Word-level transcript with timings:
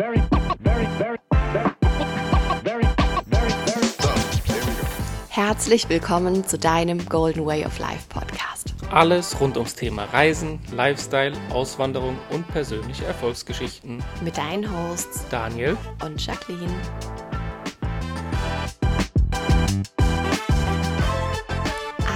very, 0.00 0.22
very, 0.60 0.86
very, 0.96 1.18
very, 1.28 1.70
very, 2.64 2.84
very, 3.26 3.52
very. 3.66 3.90
Herzlich 5.28 5.90
willkommen 5.90 6.46
zu 6.46 6.58
deinem 6.58 7.06
Golden 7.06 7.44
Way 7.44 7.66
of 7.66 7.78
Life 7.78 8.08
Podcast. 8.08 8.74
Alles 8.90 9.38
rund 9.38 9.58
ums 9.58 9.74
Thema 9.74 10.04
Reisen, 10.04 10.58
Lifestyle, 10.72 11.34
Auswanderung 11.50 12.16
und 12.30 12.48
persönliche 12.48 13.04
Erfolgsgeschichten. 13.04 14.02
Mit 14.24 14.38
deinen 14.38 14.66
Hosts 14.72 15.26
Daniel, 15.28 15.76
und 16.02 16.24
Jacqueline. 16.24 16.72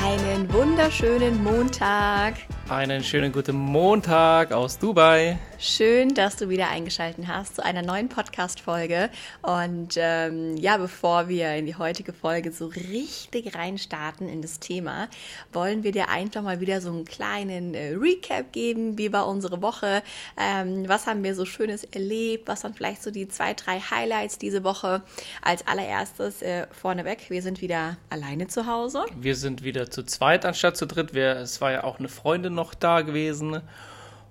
Einen 0.02 0.50
wunderschönen 0.50 1.44
Montag. 1.44 2.36
Einen 2.68 3.04
schönen 3.04 3.30
guten 3.30 3.56
Montag 3.56 4.52
aus 4.52 4.78
Dubai. 4.78 5.38
Schön, 5.58 6.14
dass 6.14 6.36
du 6.36 6.48
wieder 6.48 6.68
eingeschaltet 6.68 7.26
hast 7.28 7.56
zu 7.56 7.64
einer 7.64 7.82
neuen 7.82 8.08
Podcast-Folge. 8.08 9.10
Und 9.42 9.94
ähm, 9.96 10.56
ja, 10.56 10.78
bevor 10.78 11.28
wir 11.28 11.54
in 11.54 11.66
die 11.66 11.76
heutige 11.76 12.12
Folge 12.12 12.52
so 12.52 12.66
richtig 12.66 13.54
reinstarten 13.54 14.28
in 14.28 14.40
das 14.40 14.60
Thema, 14.60 15.08
wollen 15.52 15.84
wir 15.84 15.92
dir 15.92 16.08
einfach 16.08 16.42
mal 16.42 16.60
wieder 16.60 16.80
so 16.80 16.90
einen 16.90 17.04
kleinen 17.04 17.74
äh, 17.74 17.94
Recap 17.94 18.52
geben. 18.52 18.96
Wie 18.96 19.12
war 19.12 19.26
unsere 19.26 19.60
Woche? 19.60 20.02
Ähm, 20.38 20.88
was 20.88 21.06
haben 21.06 21.22
wir 21.22 21.34
so 21.34 21.44
Schönes 21.44 21.84
erlebt? 21.84 22.48
Was 22.48 22.64
waren 22.64 22.74
vielleicht 22.74 23.02
so 23.02 23.10
die 23.10 23.28
zwei, 23.28 23.52
drei 23.54 23.78
Highlights 23.78 24.38
diese 24.38 24.64
Woche? 24.64 25.02
Als 25.42 25.66
allererstes 25.66 26.40
äh, 26.40 26.66
vorneweg, 26.72 27.28
wir 27.28 27.42
sind 27.42 27.60
wieder 27.60 27.98
alleine 28.08 28.48
zu 28.48 28.66
Hause. 28.66 29.04
Wir 29.18 29.36
sind 29.36 29.62
wieder 29.64 29.90
zu 29.90 30.02
zweit 30.04 30.46
anstatt 30.46 30.76
zu 30.78 30.86
dritt. 30.86 31.14
Wir, 31.14 31.36
es 31.36 31.60
war 31.60 31.70
ja 31.70 31.84
auch 31.84 31.98
eine 31.98 32.08
Freundin 32.08 32.53
noch 32.54 32.74
da 32.74 33.02
gewesen. 33.02 33.60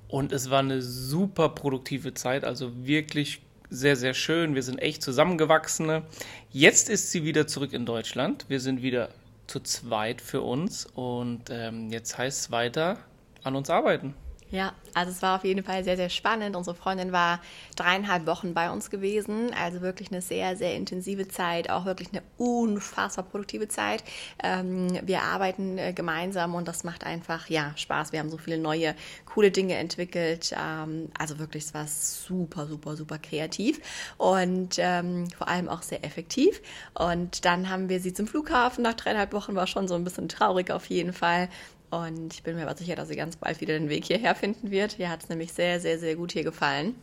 Und 0.08 0.32
es 0.32 0.50
war 0.50 0.60
eine 0.60 0.82
super 0.82 1.50
produktive 1.50 2.14
Zeit, 2.14 2.44
also 2.44 2.86
wirklich 2.86 3.42
sehr, 3.70 3.96
sehr 3.96 4.14
schön. 4.14 4.54
Wir 4.54 4.64
sind 4.64 4.80
echt 4.80 5.02
zusammengewachsen. 5.02 6.04
Jetzt 6.52 6.90
ist 6.90 7.12
sie 7.12 7.24
wieder 7.24 7.48
zurück 7.48 7.74
in 7.74 7.86
Deutschland. 7.86 8.46
Wir 8.48 8.60
sind 8.60 8.84
wieder 8.84 9.10
zu 9.48 9.60
zweit 9.60 10.22
für 10.22 10.42
uns. 10.42 10.86
Und 10.86 11.50
ähm, 11.50 11.90
jetzt 11.90 12.18
heißt 12.18 12.42
es 12.42 12.52
weiter 12.52 12.98
an 13.44 13.56
uns 13.56 13.70
arbeiten. 13.70 14.14
Ja, 14.54 14.74
also 14.94 15.12
es 15.12 15.24
war 15.24 15.38
auf 15.38 15.46
jeden 15.46 15.64
Fall 15.64 15.84
sehr, 15.84 15.98
sehr 15.98 16.10
spannend. 16.10 16.56
Unsere 16.56 16.76
Freundin 16.76 17.12
war 17.12 17.40
dreieinhalb 17.76 18.28
Wochen 18.28 18.54
bei 18.54 18.70
uns 18.70 18.92
gewesen. 18.92 19.52
Also 19.60 19.82
wirklich 19.82 20.12
eine 20.12 20.22
sehr, 20.22 20.56
sehr 20.56 20.76
intensive 20.76 21.28
Zeit, 21.28 21.72
auch 21.72 21.86
wirklich 21.86 22.10
eine 22.12 22.22
unfassbar 22.38 23.26
produktive 23.26 23.68
Zeit. 23.68 24.04
Ähm, 24.44 25.00
wir 25.02 25.24
arbeiten 25.24 25.80
äh, 25.80 25.92
gemeinsam 25.92 26.54
und 26.54 26.68
das 26.68 26.84
macht 26.84 27.04
einfach, 27.04 27.50
ja, 27.50 27.74
Spaß. 27.76 28.12
Wir 28.12 28.20
haben 28.20 28.30
so 28.30 28.38
viele 28.38 28.60
neue, 28.60 28.94
coole 29.26 29.50
Dinge 29.50 29.74
entwickelt. 29.74 30.54
Ähm, 30.56 31.10
also 31.18 31.40
wirklich, 31.40 31.64
es 31.64 31.74
war 31.74 31.88
super, 31.88 32.68
super, 32.68 32.96
super 32.96 33.18
kreativ 33.18 33.82
und 34.20 34.76
ähm, 34.78 35.32
vor 35.32 35.48
allem 35.48 35.68
auch 35.68 35.82
sehr 35.82 36.06
effektiv. 36.06 36.62
Und 36.94 37.44
dann 37.44 37.70
haben 37.70 37.90
wir 37.90 38.00
sie 38.00 38.14
zum 38.14 38.28
Flughafen. 38.28 38.84
Nach 38.84 38.94
dreieinhalb 38.94 39.34
Wochen 39.34 39.56
war 39.56 39.66
schon 39.66 39.88
so 39.88 39.96
ein 39.96 40.04
bisschen 40.04 40.30
traurig 40.30 40.70
auf 40.70 40.86
jeden 40.92 41.12
Fall. 41.12 41.50
Und 41.94 42.34
ich 42.34 42.42
bin 42.42 42.56
mir 42.56 42.64
aber 42.64 42.76
sicher, 42.76 42.96
dass 42.96 43.08
sie 43.08 43.16
ganz 43.16 43.36
bald 43.36 43.62
wieder 43.62 43.78
den 43.78 43.88
Weg 43.88 44.06
hierher 44.06 44.34
finden 44.34 44.72
wird. 44.72 44.98
Ihr 44.98 45.10
hat 45.10 45.22
es 45.22 45.30
nämlich 45.30 45.54
sehr, 45.54 45.80
sehr, 45.80 46.00
sehr 46.00 46.16
gut 46.16 46.32
hier 46.32 46.44
gefallen. 46.44 46.96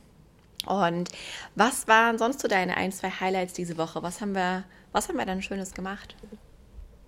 Und 0.67 1.11
was 1.55 1.87
waren 1.87 2.19
sonst 2.19 2.41
so 2.41 2.49
deine 2.49 2.77
ein, 2.77 2.91
zwei 2.91 3.09
Highlights 3.09 3.53
diese 3.53 3.79
Woche? 3.79 4.03
Was 4.03 4.21
haben 4.21 4.35
wir, 4.35 4.65
was 4.91 5.09
haben 5.09 5.17
wir 5.17 5.27
dann 5.27 5.43
Schönes 5.43 5.75
gemacht? 5.75 6.17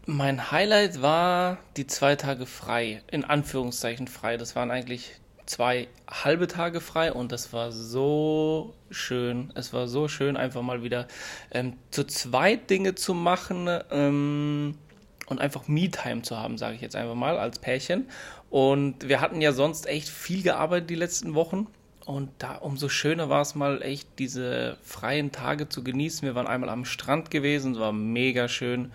Mein 0.07 0.53
Highlight 0.53 1.03
war 1.03 1.59
die 1.77 1.89
zwei 1.89 2.15
Tage 2.15 2.47
frei, 2.47 3.03
in 3.11 3.25
Anführungszeichen 3.25 4.07
frei. 4.07 4.37
Das 4.37 4.55
waren 4.55 4.71
eigentlich 4.71 5.17
zwei 5.47 5.89
halbe 6.09 6.47
Tage 6.47 6.81
frei 6.81 7.13
und 7.13 7.33
das 7.33 7.53
war 7.53 7.73
so 7.73 8.75
schön. 8.91 9.53
Es 9.57 9.73
war 9.73 9.89
so 9.89 10.07
schön, 10.07 10.37
einfach 10.37 10.63
mal 10.63 10.85
wieder 10.85 11.09
ähm, 11.51 11.75
zu 11.91 12.05
zweit 12.05 12.71
Dinge 12.71 12.95
zu 12.95 13.13
machen 13.13 13.69
ähm, 13.91 14.79
und 15.27 15.41
einfach 15.41 15.69
Me-Time 15.69 16.23
zu 16.23 16.37
haben, 16.37 16.59
sage 16.59 16.75
ich 16.75 16.81
jetzt 16.81 16.97
einfach 16.97 17.14
mal, 17.14 17.39
als 17.39 17.58
Pärchen. 17.58 18.08
Und 18.51 19.08
wir 19.08 19.20
hatten 19.20 19.41
ja 19.41 19.52
sonst 19.52 19.86
echt 19.86 20.08
viel 20.08 20.42
gearbeitet 20.42 20.91
die 20.91 20.95
letzten 20.95 21.35
Wochen. 21.35 21.67
Und 22.05 22.30
da 22.39 22.57
umso 22.57 22.89
schöner 22.89 23.29
war 23.29 23.42
es 23.42 23.55
mal 23.55 23.80
echt, 23.83 24.08
diese 24.19 24.77
freien 24.83 25.30
Tage 25.30 25.69
zu 25.69 25.85
genießen. 25.85 26.27
Wir 26.27 26.35
waren 26.35 26.48
einmal 26.48 26.69
am 26.69 26.85
Strand 26.85 27.30
gewesen, 27.30 27.73
es 27.73 27.79
war 27.79 27.92
mega 27.92 28.48
schön. 28.48 28.92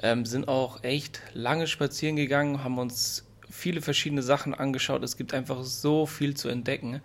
Ähm, 0.00 0.24
sind 0.24 0.48
auch 0.48 0.82
echt 0.84 1.20
lange 1.34 1.66
spazieren 1.66 2.16
gegangen, 2.16 2.62
haben 2.64 2.78
uns 2.78 3.24
viele 3.50 3.82
verschiedene 3.82 4.22
Sachen 4.22 4.54
angeschaut. 4.54 5.02
Es 5.02 5.16
gibt 5.16 5.34
einfach 5.34 5.62
so 5.64 6.06
viel 6.06 6.34
zu 6.34 6.48
entdecken. 6.48 7.02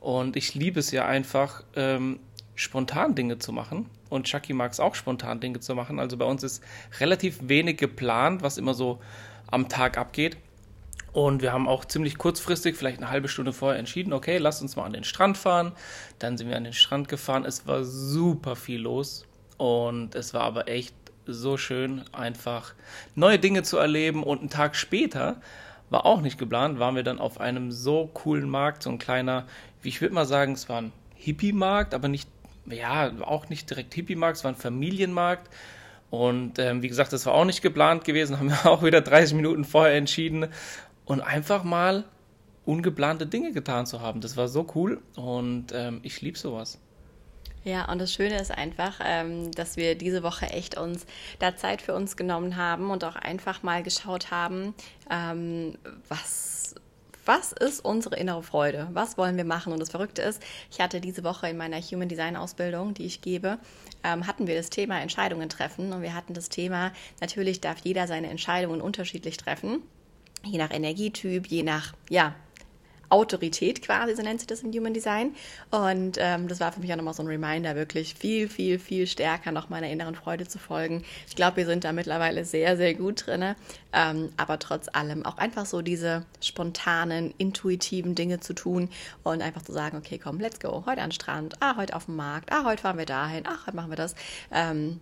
Und 0.00 0.36
ich 0.36 0.54
liebe 0.54 0.78
es 0.78 0.90
ja 0.90 1.06
einfach, 1.06 1.64
ähm, 1.74 2.20
spontan 2.54 3.14
Dinge 3.14 3.38
zu 3.38 3.52
machen. 3.52 3.86
Und 4.14 4.24
Chucky 4.24 4.52
mag 4.52 4.72
es 4.72 4.80
auch 4.80 4.94
spontan 4.94 5.40
Dinge 5.40 5.60
zu 5.60 5.74
machen. 5.74 5.98
Also 5.98 6.16
bei 6.16 6.24
uns 6.24 6.42
ist 6.42 6.62
relativ 7.00 7.38
wenig 7.42 7.78
geplant, 7.78 8.42
was 8.42 8.58
immer 8.58 8.74
so 8.74 9.00
am 9.46 9.68
Tag 9.68 9.98
abgeht. 9.98 10.36
Und 11.12 11.42
wir 11.42 11.52
haben 11.52 11.68
auch 11.68 11.84
ziemlich 11.84 12.18
kurzfristig, 12.18 12.76
vielleicht 12.76 12.98
eine 12.98 13.10
halbe 13.10 13.28
Stunde 13.28 13.52
vorher 13.52 13.78
entschieden, 13.78 14.12
okay, 14.12 14.38
lasst 14.38 14.62
uns 14.62 14.74
mal 14.74 14.84
an 14.84 14.92
den 14.92 15.04
Strand 15.04 15.36
fahren. 15.36 15.72
Dann 16.18 16.36
sind 16.36 16.48
wir 16.48 16.56
an 16.56 16.64
den 16.64 16.72
Strand 16.72 17.08
gefahren. 17.08 17.44
Es 17.44 17.66
war 17.66 17.84
super 17.84 18.56
viel 18.56 18.80
los. 18.80 19.26
Und 19.58 20.14
es 20.14 20.34
war 20.34 20.42
aber 20.42 20.68
echt 20.68 20.94
so 21.26 21.56
schön, 21.56 22.04
einfach 22.12 22.74
neue 23.14 23.38
Dinge 23.38 23.62
zu 23.62 23.78
erleben. 23.78 24.22
Und 24.22 24.40
einen 24.40 24.50
Tag 24.50 24.74
später, 24.76 25.40
war 25.90 26.06
auch 26.06 26.20
nicht 26.20 26.38
geplant, 26.38 26.78
waren 26.78 26.96
wir 26.96 27.02
dann 27.04 27.20
auf 27.20 27.40
einem 27.40 27.70
so 27.70 28.10
coolen 28.12 28.48
Markt, 28.48 28.82
so 28.82 28.90
ein 28.90 28.98
kleiner, 28.98 29.46
wie 29.82 29.90
ich 29.90 30.00
würde 30.00 30.14
mal 30.14 30.26
sagen, 30.26 30.52
es 30.52 30.68
war 30.68 30.82
ein 30.82 30.92
Hippie-Markt, 31.14 31.94
aber 31.94 32.08
nicht, 32.08 32.28
ja, 32.66 33.12
auch 33.22 33.48
nicht 33.48 33.70
direkt 33.70 33.94
Hippie-Markt, 33.94 34.38
es 34.38 34.44
war 34.44 34.52
ein 34.52 34.56
Familienmarkt. 34.56 35.50
Und 36.10 36.58
ähm, 36.58 36.82
wie 36.82 36.88
gesagt, 36.88 37.12
das 37.12 37.26
war 37.26 37.34
auch 37.34 37.44
nicht 37.44 37.62
geplant 37.62 38.04
gewesen, 38.04 38.38
haben 38.38 38.50
wir 38.50 38.66
auch 38.66 38.82
wieder 38.82 39.00
30 39.00 39.34
Minuten 39.34 39.64
vorher 39.64 39.96
entschieden. 39.96 40.48
Und 41.04 41.20
einfach 41.20 41.64
mal 41.64 42.04
ungeplante 42.64 43.26
Dinge 43.26 43.52
getan 43.52 43.86
zu 43.86 44.00
haben. 44.00 44.20
Das 44.20 44.36
war 44.36 44.48
so 44.48 44.66
cool 44.74 45.02
und 45.16 45.66
ähm, 45.72 46.00
ich 46.02 46.22
liebe 46.22 46.38
sowas. 46.38 46.78
Ja, 47.64 47.90
und 47.90 47.98
das 47.98 48.12
Schöne 48.12 48.38
ist 48.38 48.50
einfach, 48.50 49.00
ähm, 49.02 49.50
dass 49.52 49.78
wir 49.78 49.94
diese 49.94 50.22
Woche 50.22 50.46
echt 50.46 50.76
uns 50.76 51.06
da 51.38 51.56
Zeit 51.56 51.80
für 51.80 51.94
uns 51.94 52.16
genommen 52.16 52.56
haben 52.56 52.90
und 52.90 53.04
auch 53.04 53.16
einfach 53.16 53.62
mal 53.62 53.82
geschaut 53.82 54.30
haben, 54.30 54.74
ähm, 55.10 55.74
was, 56.08 56.53
was 57.26 57.52
ist 57.52 57.84
unsere 57.84 58.16
innere 58.16 58.42
Freude? 58.42 58.88
Was 58.92 59.16
wollen 59.16 59.36
wir 59.36 59.44
machen? 59.44 59.72
Und 59.72 59.78
das 59.78 59.90
Verrückte 59.90 60.22
ist, 60.22 60.42
ich 60.70 60.80
hatte 60.80 61.00
diese 61.00 61.24
Woche 61.24 61.48
in 61.48 61.56
meiner 61.56 61.80
Human 61.80 62.08
Design 62.08 62.36
Ausbildung, 62.36 62.94
die 62.94 63.06
ich 63.06 63.20
gebe, 63.20 63.58
ähm, 64.02 64.26
hatten 64.26 64.46
wir 64.46 64.56
das 64.56 64.70
Thema 64.70 65.00
Entscheidungen 65.00 65.48
treffen 65.48 65.92
und 65.92 66.02
wir 66.02 66.14
hatten 66.14 66.34
das 66.34 66.48
Thema, 66.48 66.92
natürlich 67.20 67.60
darf 67.60 67.78
jeder 67.84 68.06
seine 68.06 68.28
Entscheidungen 68.28 68.80
unterschiedlich 68.80 69.36
treffen. 69.36 69.82
Je 70.44 70.58
nach 70.58 70.70
Energietyp, 70.70 71.46
je 71.46 71.62
nach, 71.62 71.94
ja, 72.10 72.34
Autorität 73.08 73.82
quasi, 73.82 74.14
so 74.14 74.22
nennt 74.22 74.40
sich 74.40 74.46
das 74.46 74.62
im 74.62 74.72
Human 74.72 74.94
Design. 74.94 75.34
Und 75.70 76.18
ähm, 76.20 76.48
das 76.48 76.60
war 76.60 76.72
für 76.72 76.80
mich 76.80 76.92
auch 76.92 76.96
nochmal 76.96 77.14
so 77.14 77.22
ein 77.22 77.28
Reminder, 77.28 77.74
wirklich 77.76 78.14
viel, 78.14 78.48
viel, 78.48 78.78
viel 78.78 79.06
stärker 79.06 79.52
noch 79.52 79.68
meiner 79.68 79.88
inneren 79.88 80.14
Freude 80.14 80.46
zu 80.46 80.58
folgen. 80.58 81.04
Ich 81.28 81.36
glaube, 81.36 81.58
wir 81.58 81.66
sind 81.66 81.84
da 81.84 81.92
mittlerweile 81.92 82.44
sehr, 82.44 82.76
sehr 82.76 82.94
gut 82.94 83.26
drin. 83.26 83.54
Ähm, 83.92 84.30
aber 84.36 84.58
trotz 84.58 84.88
allem 84.92 85.24
auch 85.24 85.38
einfach 85.38 85.66
so 85.66 85.80
diese 85.82 86.24
spontanen, 86.40 87.32
intuitiven 87.38 88.14
Dinge 88.14 88.40
zu 88.40 88.52
tun 88.52 88.88
und 89.22 89.42
einfach 89.42 89.62
zu 89.62 89.72
sagen, 89.72 89.96
okay, 89.96 90.18
komm, 90.18 90.40
let's 90.40 90.58
go. 90.60 90.84
Heute 90.86 91.02
an 91.02 91.10
den 91.10 91.12
Strand, 91.12 91.56
ah, 91.60 91.76
heute 91.76 91.94
auf 91.94 92.06
dem 92.06 92.16
Markt, 92.16 92.52
ah, 92.52 92.64
heute 92.64 92.82
fahren 92.82 92.98
wir 92.98 93.06
dahin, 93.06 93.44
ach, 93.46 93.66
heute 93.66 93.76
machen 93.76 93.90
wir 93.90 93.96
das. 93.96 94.14
Ähm, 94.50 95.00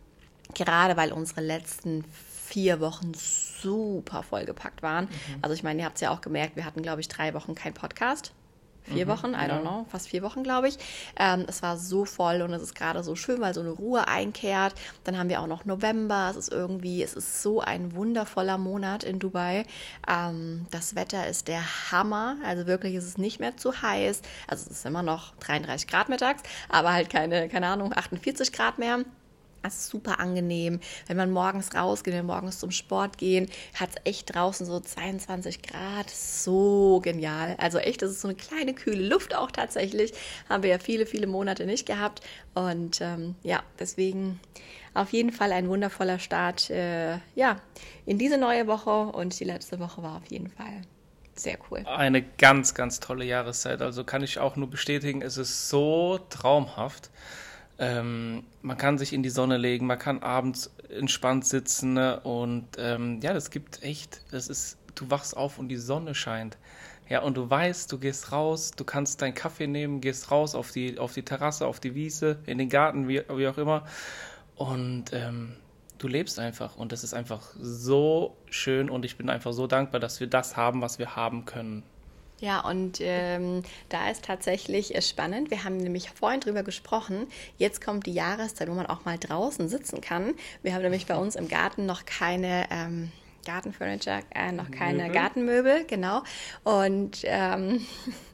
gerade 0.55 0.97
weil 0.97 1.13
unsere 1.13 1.41
letzten 1.41 2.05
vier 2.53 2.81
Wochen 2.81 3.13
super 3.15 4.23
vollgepackt 4.23 4.83
waren. 4.83 5.07
Mhm. 5.07 5.39
Also 5.41 5.55
ich 5.55 5.63
meine, 5.63 5.81
ihr 5.81 5.87
habt 5.87 5.97
es 5.97 6.03
ja 6.03 6.11
auch 6.11 6.21
gemerkt, 6.21 6.55
wir 6.55 6.67
hatten, 6.67 6.83
glaube 6.83 7.01
ich, 7.01 7.09
drei 7.09 7.33
Wochen 7.33 7.55
kein 7.55 7.73
Podcast. 7.73 8.35
Vier 8.83 9.07
mhm, 9.07 9.11
Wochen, 9.11 9.35
I 9.35 9.49
don't 9.49 9.61
know, 9.61 9.87
fast 9.89 10.09
vier 10.09 10.23
Wochen, 10.23 10.43
glaube 10.43 10.69
ich. 10.69 10.77
Ähm, 11.17 11.45
es 11.47 11.63
war 11.63 11.79
so 11.79 12.05
voll 12.05 12.43
und 12.43 12.53
es 12.53 12.63
ist 12.63 12.75
gerade 12.75 13.03
so 13.05 13.15
schön, 13.15 13.41
weil 13.41 13.55
so 13.55 13.61
eine 13.61 13.71
Ruhe 13.71 14.09
einkehrt. 14.09 14.75
Dann 15.05 15.17
haben 15.17 15.29
wir 15.29 15.41
auch 15.41 15.47
noch 15.47 15.65
November. 15.65 16.29
Es 16.31 16.37
ist 16.37 16.53
irgendwie, 16.53 17.03
es 17.03 17.15
ist 17.15 17.43
so 17.43 17.61
ein 17.61 17.95
wundervoller 17.95 18.59
Monat 18.59 19.05
in 19.05 19.21
Dubai. 19.21 19.65
Ähm, 20.09 20.67
das 20.73 20.97
Wetter 20.97 21.29
ist 21.29 21.47
der 21.47 21.63
Hammer. 21.93 22.37
Also 22.45 22.67
wirklich 22.67 22.97
ist 22.97 23.05
es 23.05 23.19
nicht 23.19 23.39
mehr 23.39 23.57
zu 23.57 23.83
heiß. 23.83 24.21
Also 24.49 24.67
es 24.67 24.79
ist 24.79 24.85
immer 24.85 25.05
noch 25.05 25.37
33 25.37 25.87
Grad 25.87 26.09
mittags, 26.09 26.43
aber 26.69 26.93
halt 26.93 27.09
keine, 27.09 27.49
keine 27.49 27.69
Ahnung, 27.69 27.93
48 27.95 28.53
Grad 28.53 28.79
mehr. 28.79 29.05
Ist 29.65 29.89
super 29.89 30.19
angenehm. 30.19 30.81
Wenn 31.07 31.17
man 31.17 31.31
morgens 31.31 31.75
rausgeht, 31.75 32.15
wenn 32.15 32.27
wir 32.27 32.35
morgens 32.35 32.59
zum 32.59 32.71
Sport 32.71 33.17
gehen, 33.19 33.49
hat 33.75 33.91
es 33.91 33.97
echt 34.05 34.35
draußen 34.35 34.67
so 34.67 34.81
22 34.81 35.63
Grad. 35.63 36.11
So 36.11 37.01
genial. 37.03 37.57
Also 37.59 37.79
echt, 37.79 38.03
das 38.03 38.11
ist 38.11 38.21
so 38.21 38.29
eine 38.29 38.37
kleine 38.37 38.75
kühle 38.75 39.07
Luft 39.07 39.35
auch 39.37 39.51
tatsächlich. 39.51 40.13
Haben 40.49 40.63
wir 40.63 40.71
ja 40.71 40.79
viele, 40.79 41.07
viele 41.07 41.27
Monate 41.27 41.65
nicht 41.67 41.87
gehabt. 41.87 42.23
Und 42.55 43.01
ähm, 43.01 43.37
ja, 43.43 43.63
deswegen 43.79 44.41
auf 44.95 45.13
jeden 45.13 45.33
Fall 45.33 45.53
ein 45.53 45.69
wundervoller 45.69 46.19
Start 46.19 46.69
äh, 46.71 47.19
ja, 47.35 47.61
in 48.05 48.19
diese 48.19 48.39
neue 48.39 48.67
Woche. 48.67 48.91
Und 48.91 49.39
die 49.39 49.45
letzte 49.45 49.79
Woche 49.79 50.03
war 50.03 50.17
auf 50.17 50.27
jeden 50.27 50.49
Fall 50.49 50.83
Sehr 51.35 51.59
cool. 51.71 51.85
Eine 51.87 52.23
ganz, 52.23 52.75
ganz 52.75 53.01
tolle 53.01 53.25
Jahreszeit. 53.25 53.81
Also 53.81 54.05
kann 54.05 54.23
ich 54.23 54.39
auch 54.39 54.57
nur 54.57 54.69
bestätigen, 54.69 55.23
es 55.23 55.39
ist 55.39 55.69
so 55.69 56.19
traumhaft. 56.29 57.11
Ähm, 57.83 58.45
man 58.61 58.77
kann 58.77 58.97
sich 58.97 59.13
in 59.13 59.25
die 59.25 59.29
Sonne 59.29 59.57
legen, 59.57 59.87
man 59.87 59.99
kann 59.99 60.23
abends 60.23 60.73
entspannt 60.89 61.45
sitzen 61.45 61.95
ne? 61.95 62.21
und 62.21 62.69
ähm, 62.79 63.19
ja, 63.21 63.33
das 63.33 63.51
gibt 63.51 63.83
echt, 63.83 64.21
das 64.31 64.47
ist, 64.47 64.79
du 64.95 65.11
wachst 65.11 65.37
auf 65.37 65.59
und 65.59 65.69
die 65.69 65.77
Sonne 65.77 66.15
scheint. 66.15 66.59
Ja, 67.09 67.23
und 67.23 67.37
du 67.37 67.51
weißt, 67.51 67.91
du 67.91 67.99
gehst 67.99 68.31
raus, 68.31 68.71
du 68.71 68.85
kannst 68.85 69.21
deinen 69.21 69.35
Kaffee 69.35 69.67
nehmen, 69.67 70.01
gehst 70.01 70.31
raus 70.31 70.55
auf 70.55 70.71
die, 70.71 70.97
auf 71.01 71.13
die 71.13 71.25
Terrasse, 71.25 71.67
auf 71.67 71.81
die 71.81 71.97
Wiese, 71.97 72.39
in 72.47 72.59
den 72.59 72.69
Garten, 72.69 73.09
wie, 73.09 73.23
wie 73.35 73.49
auch 73.49 73.59
immer. 73.59 73.85
Und 74.55 75.07
ähm, 75.13 75.57
du 75.99 76.07
lebst 76.07 76.39
einfach. 76.39 76.77
Und 76.77 76.93
das 76.93 77.03
ist 77.03 77.15
einfach 77.15 77.53
so 77.59 78.37
schön 78.49 78.91
und 78.91 79.05
ich 79.05 79.17
bin 79.17 79.29
einfach 79.29 79.53
so 79.53 79.67
dankbar, 79.67 79.99
dass 80.01 80.21
wir 80.21 80.29
das 80.29 80.57
haben, 80.57 80.83
was 80.83 81.01
wir 81.01 81.17
haben 81.17 81.47
können. 81.47 81.83
Ja, 82.43 82.59
und 82.59 82.99
ähm, 83.01 83.63
da 83.89 84.11
ist 84.11 84.25
tatsächlich 84.25 84.97
äh, 84.97 85.01
spannend. 85.01 85.53
Wir 85.53 85.63
haben 85.63 85.77
nämlich 85.77 86.11
vorhin 86.11 86.41
drüber 86.41 86.65
gesprochen. 86.65 87.29
Jetzt 87.57 87.81
kommt 87.81 88.05
die 88.07 88.13
Jahreszeit, 88.13 88.69
wo 88.69 88.75
man 88.75 88.87
auch 88.87 89.05
mal 89.05 89.17
draußen 89.17 89.69
sitzen 89.69 90.01
kann. 90.01 90.35
Wir 90.61 90.75
haben 90.75 90.83
nämlich 90.83 91.07
bei 91.07 91.15
uns 91.15 91.37
im 91.37 91.47
Garten 91.47 91.87
noch 91.87 92.05
keine 92.05 92.67
ähm, 92.73 93.13
Gartenfurniture, 93.47 94.23
äh, 94.35 94.51
noch 94.51 94.73
keine 94.73 95.05
Möbel. 95.05 95.13
Gartenmöbel, 95.13 95.85
genau. 95.87 96.23
Und 96.65 97.19
ähm, 97.27 97.87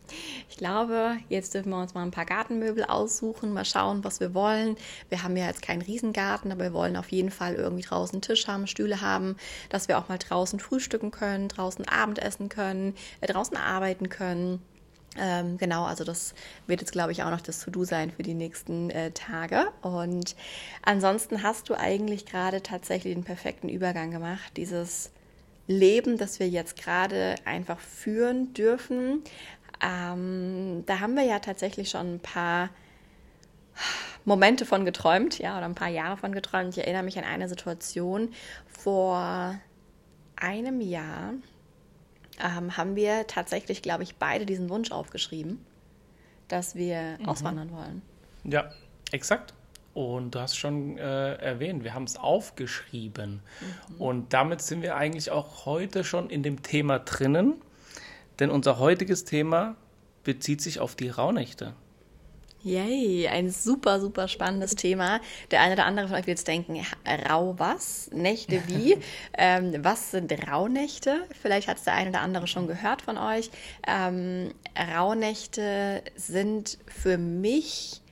ich 0.48 0.56
glaube, 0.56 1.16
jetzt 1.28 1.54
dürfen 1.54 1.70
wir 1.70 1.80
uns 1.80 1.94
mal 1.94 2.02
ein 2.02 2.10
paar 2.10 2.26
Gartenmöbel 2.26 2.84
aussuchen, 2.84 3.52
mal 3.52 3.64
schauen, 3.64 4.04
was 4.04 4.20
wir 4.20 4.34
wollen. 4.34 4.76
Wir 5.08 5.22
haben 5.22 5.36
ja 5.36 5.46
jetzt 5.46 5.62
keinen 5.62 5.82
Riesengarten, 5.82 6.52
aber 6.52 6.64
wir 6.64 6.72
wollen 6.72 6.96
auf 6.96 7.10
jeden 7.10 7.30
Fall 7.30 7.54
irgendwie 7.54 7.82
draußen 7.82 8.16
einen 8.16 8.22
Tisch 8.22 8.46
haben, 8.46 8.66
Stühle 8.66 9.00
haben, 9.00 9.36
dass 9.68 9.88
wir 9.88 9.98
auch 9.98 10.08
mal 10.08 10.18
draußen 10.18 10.60
frühstücken 10.60 11.10
können, 11.10 11.48
draußen 11.48 11.86
Abendessen 11.86 12.48
können, 12.48 12.94
äh, 13.20 13.26
draußen 13.26 13.56
arbeiten 13.56 14.08
können. 14.08 14.62
Ähm, 15.16 15.58
genau, 15.58 15.84
also 15.84 16.04
das 16.04 16.34
wird 16.66 16.80
jetzt, 16.80 16.92
glaube 16.92 17.12
ich, 17.12 17.22
auch 17.22 17.30
noch 17.30 17.40
das 17.40 17.60
To-Do 17.60 17.84
sein 17.84 18.10
für 18.10 18.22
die 18.22 18.34
nächsten 18.34 18.90
äh, 18.90 19.10
Tage. 19.10 19.68
Und 19.82 20.36
ansonsten 20.82 21.42
hast 21.42 21.68
du 21.68 21.74
eigentlich 21.74 22.26
gerade 22.26 22.62
tatsächlich 22.62 23.14
den 23.14 23.24
perfekten 23.24 23.68
Übergang 23.68 24.10
gemacht. 24.10 24.52
Dieses 24.56 25.10
Leben, 25.66 26.16
das 26.16 26.40
wir 26.40 26.48
jetzt 26.48 26.76
gerade 26.76 27.34
einfach 27.44 27.78
führen 27.78 28.54
dürfen. 28.54 29.22
Ähm, 29.80 30.84
da 30.86 31.00
haben 31.00 31.14
wir 31.14 31.24
ja 31.24 31.38
tatsächlich 31.38 31.90
schon 31.90 32.14
ein 32.14 32.20
paar 32.20 32.70
Momente 34.24 34.66
von 34.66 34.84
geträumt, 34.84 35.38
ja, 35.38 35.56
oder 35.56 35.66
ein 35.66 35.74
paar 35.74 35.88
Jahre 35.88 36.16
von 36.16 36.32
geträumt. 36.32 36.76
Ich 36.76 36.82
erinnere 36.82 37.02
mich 37.02 37.18
an 37.18 37.24
eine 37.24 37.48
Situation 37.48 38.30
vor 38.66 39.58
einem 40.36 40.80
Jahr 40.80 41.34
ähm, 42.40 42.76
haben 42.76 42.96
wir 42.96 43.26
tatsächlich, 43.26 43.82
glaube 43.82 44.02
ich, 44.02 44.16
beide 44.16 44.46
diesen 44.46 44.68
Wunsch 44.70 44.92
aufgeschrieben, 44.92 45.64
dass 46.48 46.74
wir 46.74 47.18
auswandern 47.26 47.72
wollen. 47.72 48.02
Ja, 48.44 48.70
exakt. 49.10 49.54
Und 49.94 50.34
du 50.34 50.40
hast 50.40 50.56
schon 50.56 50.96
äh, 50.98 51.34
erwähnt, 51.34 51.82
wir 51.82 51.94
haben 51.94 52.04
es 52.04 52.16
aufgeschrieben. 52.16 53.42
Und 53.98 54.32
damit 54.32 54.62
sind 54.62 54.82
wir 54.82 54.96
eigentlich 54.96 55.32
auch 55.32 55.66
heute 55.66 56.04
schon 56.04 56.30
in 56.30 56.44
dem 56.44 56.62
Thema 56.62 57.00
drinnen. 57.00 57.54
Denn 58.40 58.50
unser 58.50 58.78
heutiges 58.78 59.24
Thema 59.24 59.76
bezieht 60.24 60.60
sich 60.60 60.80
auf 60.80 60.94
die 60.94 61.08
Rauhnächte. 61.08 61.74
Yay, 62.62 63.28
ein 63.28 63.50
super, 63.50 64.00
super 64.00 64.26
spannendes 64.26 64.74
Thema. 64.74 65.20
Der 65.52 65.60
eine 65.60 65.74
oder 65.74 65.86
andere 65.86 66.08
von 66.08 66.16
euch 66.16 66.26
wird 66.26 66.38
jetzt 66.38 66.48
denken, 66.48 66.84
rau 67.28 67.54
was? 67.56 68.10
Nächte 68.12 68.60
wie? 68.66 68.98
ähm, 69.38 69.76
was 69.84 70.10
sind 70.10 70.32
Rauhnächte? 70.48 71.22
Vielleicht 71.40 71.68
hat 71.68 71.76
es 71.78 71.84
der 71.84 71.94
eine 71.94 72.10
oder 72.10 72.20
andere 72.20 72.48
schon 72.48 72.66
gehört 72.66 73.00
von 73.00 73.16
euch. 73.16 73.50
Ähm, 73.86 74.52
Rauhnächte 74.76 76.02
sind 76.16 76.78
für 76.86 77.16
mich 77.16 78.02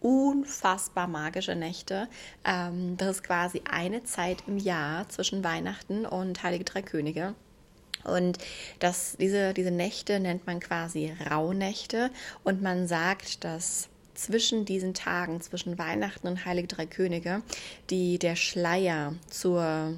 unfassbar 0.00 1.06
magische 1.06 1.54
Nächte. 1.54 2.08
Ähm, 2.44 2.96
das 2.96 3.16
ist 3.16 3.22
quasi 3.22 3.62
eine 3.70 4.02
Zeit 4.02 4.42
im 4.48 4.58
Jahr 4.58 5.08
zwischen 5.08 5.44
Weihnachten 5.44 6.04
und 6.04 6.42
Heilige 6.42 6.64
Drei 6.64 6.82
Könige. 6.82 7.34
Und 8.04 8.38
das, 8.78 9.16
diese, 9.18 9.54
diese 9.54 9.70
Nächte 9.70 10.20
nennt 10.20 10.46
man 10.46 10.60
quasi 10.60 11.12
Rauhnächte. 11.30 12.10
Und 12.42 12.62
man 12.62 12.86
sagt, 12.86 13.44
dass 13.44 13.88
zwischen 14.14 14.64
diesen 14.64 14.94
Tagen, 14.94 15.40
zwischen 15.40 15.78
Weihnachten 15.78 16.28
und 16.28 16.44
Heilige 16.44 16.68
Drei 16.68 16.86
Könige, 16.86 17.42
die 17.90 18.18
der 18.18 18.36
Schleier 18.36 19.14
zur 19.28 19.94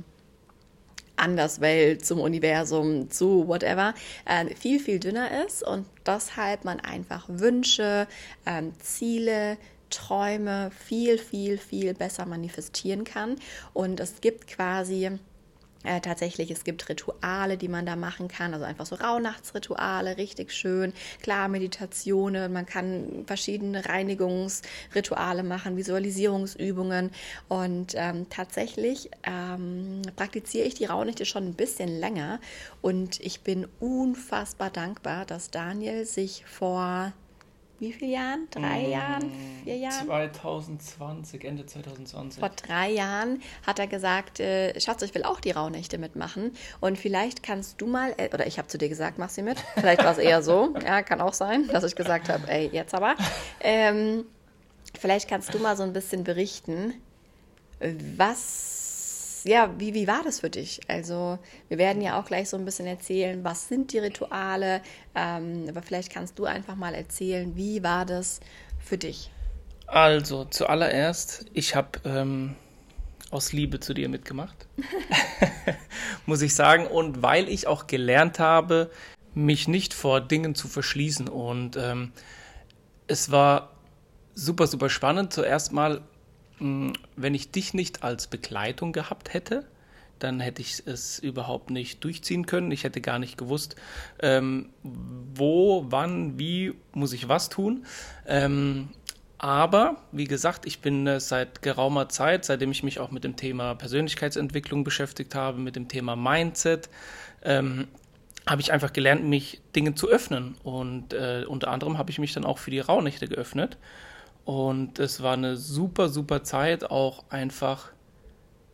Anderswelt, 1.16 2.04
zum 2.04 2.20
Universum, 2.20 3.10
zu 3.10 3.48
whatever, 3.48 3.94
äh, 4.26 4.54
viel, 4.54 4.80
viel 4.80 5.00
dünner 5.00 5.44
ist 5.46 5.62
und 5.62 5.86
deshalb 6.04 6.64
man 6.64 6.80
einfach 6.80 7.24
Wünsche, 7.28 8.06
ähm, 8.44 8.72
Ziele, 8.80 9.56
Träume 9.88 10.70
viel, 10.70 11.16
viel, 11.16 11.58
viel 11.58 11.94
besser 11.94 12.26
manifestieren 12.26 13.04
kann. 13.04 13.36
Und 13.72 14.00
es 14.00 14.20
gibt 14.20 14.48
quasi 14.48 15.10
äh, 15.86 16.00
tatsächlich, 16.00 16.50
es 16.50 16.64
gibt 16.64 16.88
Rituale, 16.88 17.56
die 17.56 17.68
man 17.68 17.86
da 17.86 17.96
machen 17.96 18.28
kann, 18.28 18.52
also 18.52 18.64
einfach 18.64 18.86
so 18.86 18.96
Rauhnachtsrituale, 18.96 20.16
richtig 20.16 20.52
schön. 20.52 20.92
Klar, 21.22 21.48
Meditationen, 21.48 22.52
man 22.52 22.66
kann 22.66 23.24
verschiedene 23.26 23.86
Reinigungsrituale 23.86 25.42
machen, 25.42 25.76
Visualisierungsübungen. 25.76 27.10
Und 27.48 27.94
ähm, 27.94 28.26
tatsächlich 28.28 29.10
ähm, 29.22 30.02
praktiziere 30.16 30.66
ich 30.66 30.74
die 30.74 30.86
Rauhnächte 30.86 31.24
schon 31.24 31.46
ein 31.46 31.54
bisschen 31.54 31.88
länger. 32.00 32.40
Und 32.82 33.20
ich 33.20 33.40
bin 33.40 33.66
unfassbar 33.80 34.70
dankbar, 34.70 35.24
dass 35.24 35.50
Daniel 35.50 36.04
sich 36.04 36.44
vor 36.46 37.12
wie 37.78 37.92
vielen 37.92 38.12
Jahren? 38.12 38.48
Drei 38.50 38.88
Jahren? 38.88 39.30
Vier 39.64 39.76
Jahren? 39.76 40.06
2020, 40.06 41.44
Ende 41.44 41.66
2020. 41.66 42.40
Vor 42.40 42.48
drei 42.50 42.90
Jahren 42.90 43.42
hat 43.66 43.78
er 43.78 43.86
gesagt, 43.86 44.40
äh, 44.40 44.78
Schatz, 44.80 45.02
ich 45.02 45.14
will 45.14 45.24
auch 45.24 45.40
die 45.40 45.50
Rauhnächte 45.50 45.98
mitmachen. 45.98 46.52
Und 46.80 46.98
vielleicht 46.98 47.42
kannst 47.42 47.80
du 47.80 47.86
mal, 47.86 48.14
äh, 48.16 48.32
oder 48.32 48.46
ich 48.46 48.58
habe 48.58 48.68
zu 48.68 48.78
dir 48.78 48.88
gesagt, 48.88 49.18
mach 49.18 49.28
sie 49.28 49.42
mit. 49.42 49.58
Vielleicht 49.74 50.02
war 50.04 50.12
es 50.12 50.18
eher 50.18 50.42
so. 50.42 50.74
Ja, 50.86 51.02
kann 51.02 51.20
auch 51.20 51.32
sein, 51.32 51.66
dass 51.68 51.82
ich 51.82 51.96
gesagt 51.96 52.28
habe, 52.28 52.48
ey, 52.48 52.68
jetzt 52.72 52.94
aber. 52.94 53.16
Ähm, 53.60 54.24
vielleicht 54.98 55.28
kannst 55.28 55.52
du 55.52 55.58
mal 55.58 55.76
so 55.76 55.82
ein 55.82 55.92
bisschen 55.92 56.22
berichten, 56.22 56.94
was, 58.16 58.75
ja, 59.46 59.72
wie, 59.78 59.94
wie 59.94 60.06
war 60.06 60.22
das 60.24 60.40
für 60.40 60.50
dich? 60.50 60.80
Also, 60.88 61.38
wir 61.68 61.78
werden 61.78 62.02
ja 62.02 62.18
auch 62.18 62.26
gleich 62.26 62.48
so 62.48 62.56
ein 62.56 62.64
bisschen 62.64 62.86
erzählen, 62.86 63.44
was 63.44 63.68
sind 63.68 63.92
die 63.92 63.98
Rituale, 63.98 64.82
ähm, 65.14 65.66
aber 65.68 65.82
vielleicht 65.82 66.12
kannst 66.12 66.38
du 66.38 66.44
einfach 66.44 66.76
mal 66.76 66.94
erzählen, 66.94 67.54
wie 67.56 67.82
war 67.82 68.04
das 68.04 68.40
für 68.78 68.98
dich? 68.98 69.30
Also, 69.86 70.44
zuallererst, 70.46 71.46
ich 71.54 71.76
habe 71.76 72.00
ähm, 72.04 72.56
aus 73.30 73.52
Liebe 73.52 73.80
zu 73.80 73.94
dir 73.94 74.08
mitgemacht, 74.08 74.66
muss 76.26 76.42
ich 76.42 76.54
sagen. 76.54 76.86
Und 76.86 77.22
weil 77.22 77.48
ich 77.48 77.66
auch 77.66 77.86
gelernt 77.86 78.38
habe, 78.38 78.90
mich 79.34 79.68
nicht 79.68 79.94
vor 79.94 80.20
Dingen 80.20 80.54
zu 80.54 80.66
verschließen. 80.66 81.28
Und 81.28 81.76
ähm, 81.76 82.12
es 83.06 83.30
war 83.30 83.70
super, 84.34 84.66
super 84.66 84.88
spannend. 84.88 85.32
Zuerst 85.32 85.72
mal, 85.72 86.00
wenn 86.58 87.34
ich 87.34 87.50
dich 87.50 87.74
nicht 87.74 88.02
als 88.02 88.26
Begleitung 88.28 88.92
gehabt 88.92 89.34
hätte, 89.34 89.66
dann 90.18 90.40
hätte 90.40 90.62
ich 90.62 90.82
es 90.86 91.18
überhaupt 91.18 91.70
nicht 91.70 92.02
durchziehen 92.02 92.46
können. 92.46 92.70
Ich 92.70 92.84
hätte 92.84 93.00
gar 93.00 93.18
nicht 93.18 93.36
gewusst, 93.36 93.76
ähm, 94.20 94.70
wo, 94.82 95.84
wann, 95.88 96.38
wie 96.38 96.74
muss 96.92 97.12
ich 97.12 97.28
was 97.28 97.48
tun. 97.48 97.84
Ähm, 98.26 98.88
aber, 99.38 99.96
wie 100.12 100.24
gesagt, 100.24 100.64
ich 100.64 100.80
bin 100.80 101.06
äh, 101.06 101.20
seit 101.20 101.60
geraumer 101.60 102.08
Zeit, 102.08 102.46
seitdem 102.46 102.70
ich 102.70 102.82
mich 102.82 102.98
auch 102.98 103.10
mit 103.10 103.24
dem 103.24 103.36
Thema 103.36 103.74
Persönlichkeitsentwicklung 103.74 104.82
beschäftigt 104.84 105.34
habe, 105.34 105.58
mit 105.58 105.76
dem 105.76 105.88
Thema 105.88 106.16
Mindset, 106.16 106.88
ähm, 107.42 107.86
habe 108.46 108.62
ich 108.62 108.72
einfach 108.72 108.92
gelernt, 108.92 109.24
mich 109.24 109.60
Dingen 109.74 109.96
zu 109.96 110.08
öffnen. 110.08 110.56
Und 110.62 111.12
äh, 111.12 111.44
unter 111.46 111.68
anderem 111.68 111.98
habe 111.98 112.10
ich 112.10 112.18
mich 112.18 112.32
dann 112.32 112.46
auch 112.46 112.58
für 112.58 112.70
die 112.70 112.80
Rauhnächte 112.80 113.28
geöffnet. 113.28 113.76
Und 114.46 115.00
es 115.00 115.24
war 115.24 115.32
eine 115.32 115.56
super, 115.56 116.08
super 116.08 116.44
Zeit, 116.44 116.88
auch 116.88 117.24
einfach, 117.30 117.90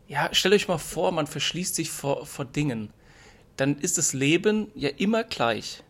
ja, 0.06 0.28
stellt 0.32 0.54
euch 0.54 0.68
mal 0.68 0.76
vor, 0.76 1.12
man 1.12 1.26
verschließt 1.26 1.74
sich 1.74 1.90
vor, 1.90 2.26
vor 2.26 2.44
Dingen. 2.44 2.90
Dann 3.56 3.78
ist 3.78 3.96
das 3.96 4.12
Leben 4.12 4.70
ja 4.74 4.90
immer 4.90 5.24
gleich. 5.24 5.82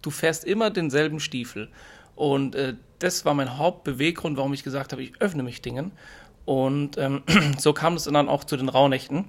Du 0.00 0.12
fährst 0.12 0.44
immer 0.44 0.70
denselben 0.70 1.18
Stiefel. 1.18 1.68
Und 2.14 2.54
äh, 2.54 2.76
das 3.00 3.24
war 3.24 3.34
mein 3.34 3.58
Hauptbeweggrund, 3.58 4.36
warum 4.36 4.54
ich 4.54 4.62
gesagt 4.62 4.92
habe, 4.92 5.02
ich 5.02 5.20
öffne 5.20 5.42
mich 5.42 5.60
Dingen. 5.60 5.90
Und 6.44 6.96
ähm, 6.96 7.24
so 7.58 7.72
kam 7.72 7.94
es 7.94 8.04
dann 8.04 8.28
auch 8.28 8.44
zu 8.44 8.56
den 8.56 8.68
Rauhnächten. 8.68 9.24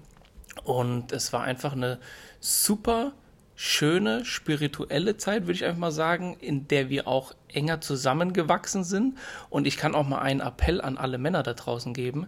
Und 0.64 1.12
es 1.12 1.34
war 1.34 1.42
einfach 1.42 1.74
eine 1.74 1.98
super 2.40 3.14
schöne 3.60 4.24
spirituelle 4.24 5.18
Zeit, 5.18 5.42
würde 5.42 5.54
ich 5.54 5.66
einfach 5.66 5.80
mal 5.80 5.92
sagen, 5.92 6.38
in 6.40 6.68
der 6.68 6.90
wir 6.90 7.08
auch 7.08 7.34
enger 7.52 7.82
zusammengewachsen 7.82 8.84
sind. 8.84 9.18
Und 9.50 9.66
ich 9.66 9.78
kann 9.78 9.96
auch 9.96 10.08
mal 10.08 10.20
einen 10.20 10.42
Appell 10.42 10.80
an 10.80 10.98
alle 10.98 11.18
Männer 11.18 11.42
da 11.42 11.56
draußen 11.56 11.96
geben. 11.96 12.28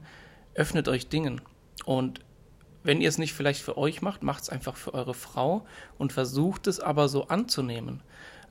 Öffnet 0.56 0.88
euch 0.88 1.08
Dingen. 1.08 1.40
Und 1.86 2.22
wenn 2.84 3.00
ihr 3.00 3.10
es 3.10 3.20
nicht 3.20 3.34
vielleicht 3.34 3.62
für 3.62 3.78
euch 3.78 4.02
macht, 4.02 4.24
macht 4.24 4.42
es 4.42 4.50
einfach 4.50 4.76
für 4.76 4.96
eure 4.96 5.14
Frau 5.14 5.68
und 6.00 6.12
versucht 6.12 6.66
es 6.66 6.80
aber 6.80 7.08
so 7.08 7.28
anzunehmen. 7.28 8.02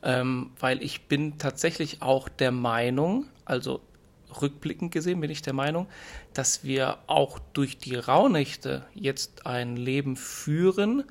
Ähm, 0.04 0.52
weil 0.60 0.80
ich 0.80 1.08
bin 1.08 1.36
tatsächlich 1.36 2.00
auch 2.00 2.28
der 2.28 2.52
Meinung, 2.52 3.26
also 3.44 3.80
rückblickend 4.40 4.92
gesehen 4.92 5.20
bin 5.20 5.30
ich 5.30 5.42
der 5.42 5.54
Meinung, 5.54 5.88
dass 6.32 6.62
wir 6.62 6.98
auch 7.08 7.40
durch 7.54 7.78
die 7.78 7.96
Rauhnächte 7.96 8.86
jetzt 8.94 9.46
ein 9.46 9.76
Leben 9.76 10.14
führen, 10.14 11.02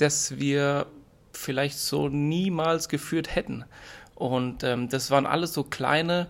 das 0.00 0.38
wir 0.38 0.86
vielleicht 1.32 1.78
so 1.78 2.08
niemals 2.08 2.88
geführt 2.88 3.34
hätten. 3.34 3.64
Und 4.14 4.64
ähm, 4.64 4.88
das 4.88 5.10
waren 5.10 5.26
alles 5.26 5.54
so 5.54 5.64
kleine 5.64 6.28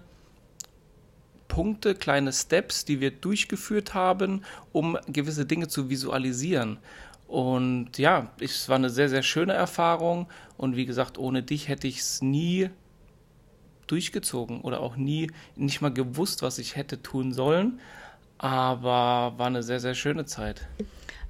Punkte, 1.49 1.95
kleine 1.95 2.33
Steps, 2.33 2.85
die 2.85 3.01
wir 3.01 3.11
durchgeführt 3.11 3.95
haben, 3.95 4.45
um 4.73 4.97
gewisse 5.09 5.47
Dinge 5.47 5.69
zu 5.69 5.91
visualisieren. 5.91 6.79
Und 7.27 7.99
ja, 7.99 8.31
es 8.41 8.69
war 8.69 8.77
eine 8.77 8.91
sehr, 8.91 9.09
sehr 9.09 9.23
schöne 9.23 9.53
Erfahrung. 9.53 10.29
Und 10.57 10.77
wie 10.77 10.87
gesagt, 10.87 11.19
ohne 11.19 11.43
dich 11.43 11.69
hätte 11.69 11.87
ich 11.89 11.99
es 11.99 12.23
nie 12.23 12.71
durchgezogen 13.87 14.61
oder 14.61 14.81
auch 14.81 14.97
nie, 14.97 15.31
nicht 15.57 15.81
mal 15.81 15.93
gewusst, 15.93 16.43
was 16.43 16.59
ich 16.59 16.77
hätte 16.77 17.03
tun 17.03 17.33
sollen. 17.33 17.81
Aber 18.39 19.35
war 19.37 19.47
eine 19.47 19.63
sehr, 19.63 19.81
sehr 19.81 19.95
schöne 19.95 20.25
Zeit. 20.25 20.67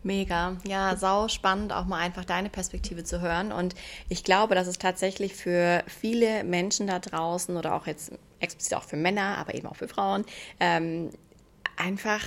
Mega, 0.03 0.57
ja, 0.67 0.97
sau 0.97 1.29
spannend, 1.29 1.73
auch 1.75 1.85
mal 1.85 1.99
einfach 1.99 2.25
deine 2.25 2.49
Perspektive 2.49 3.05
zu 3.05 3.21
hören. 3.21 3.53
Und 3.53 3.75
ich 4.09 4.25
glaube, 4.25 4.55
dass 4.55 4.67
es 4.67 4.79
tatsächlich 4.79 5.35
für 5.35 5.85
viele 5.87 6.43
Menschen 6.45 6.87
da 6.87 6.99
draußen 6.99 7.57
oder 7.57 7.75
auch 7.75 7.87
jetzt 7.87 8.13
explizit 8.41 8.75
auch 8.75 8.85
für 8.85 8.97
Männer, 8.97 9.37
aber 9.37 9.55
eben 9.55 9.67
auch 9.67 9.77
für 9.77 9.89
Frauen, 9.89 10.25
ähm, 10.59 11.11
einfach 11.77 12.23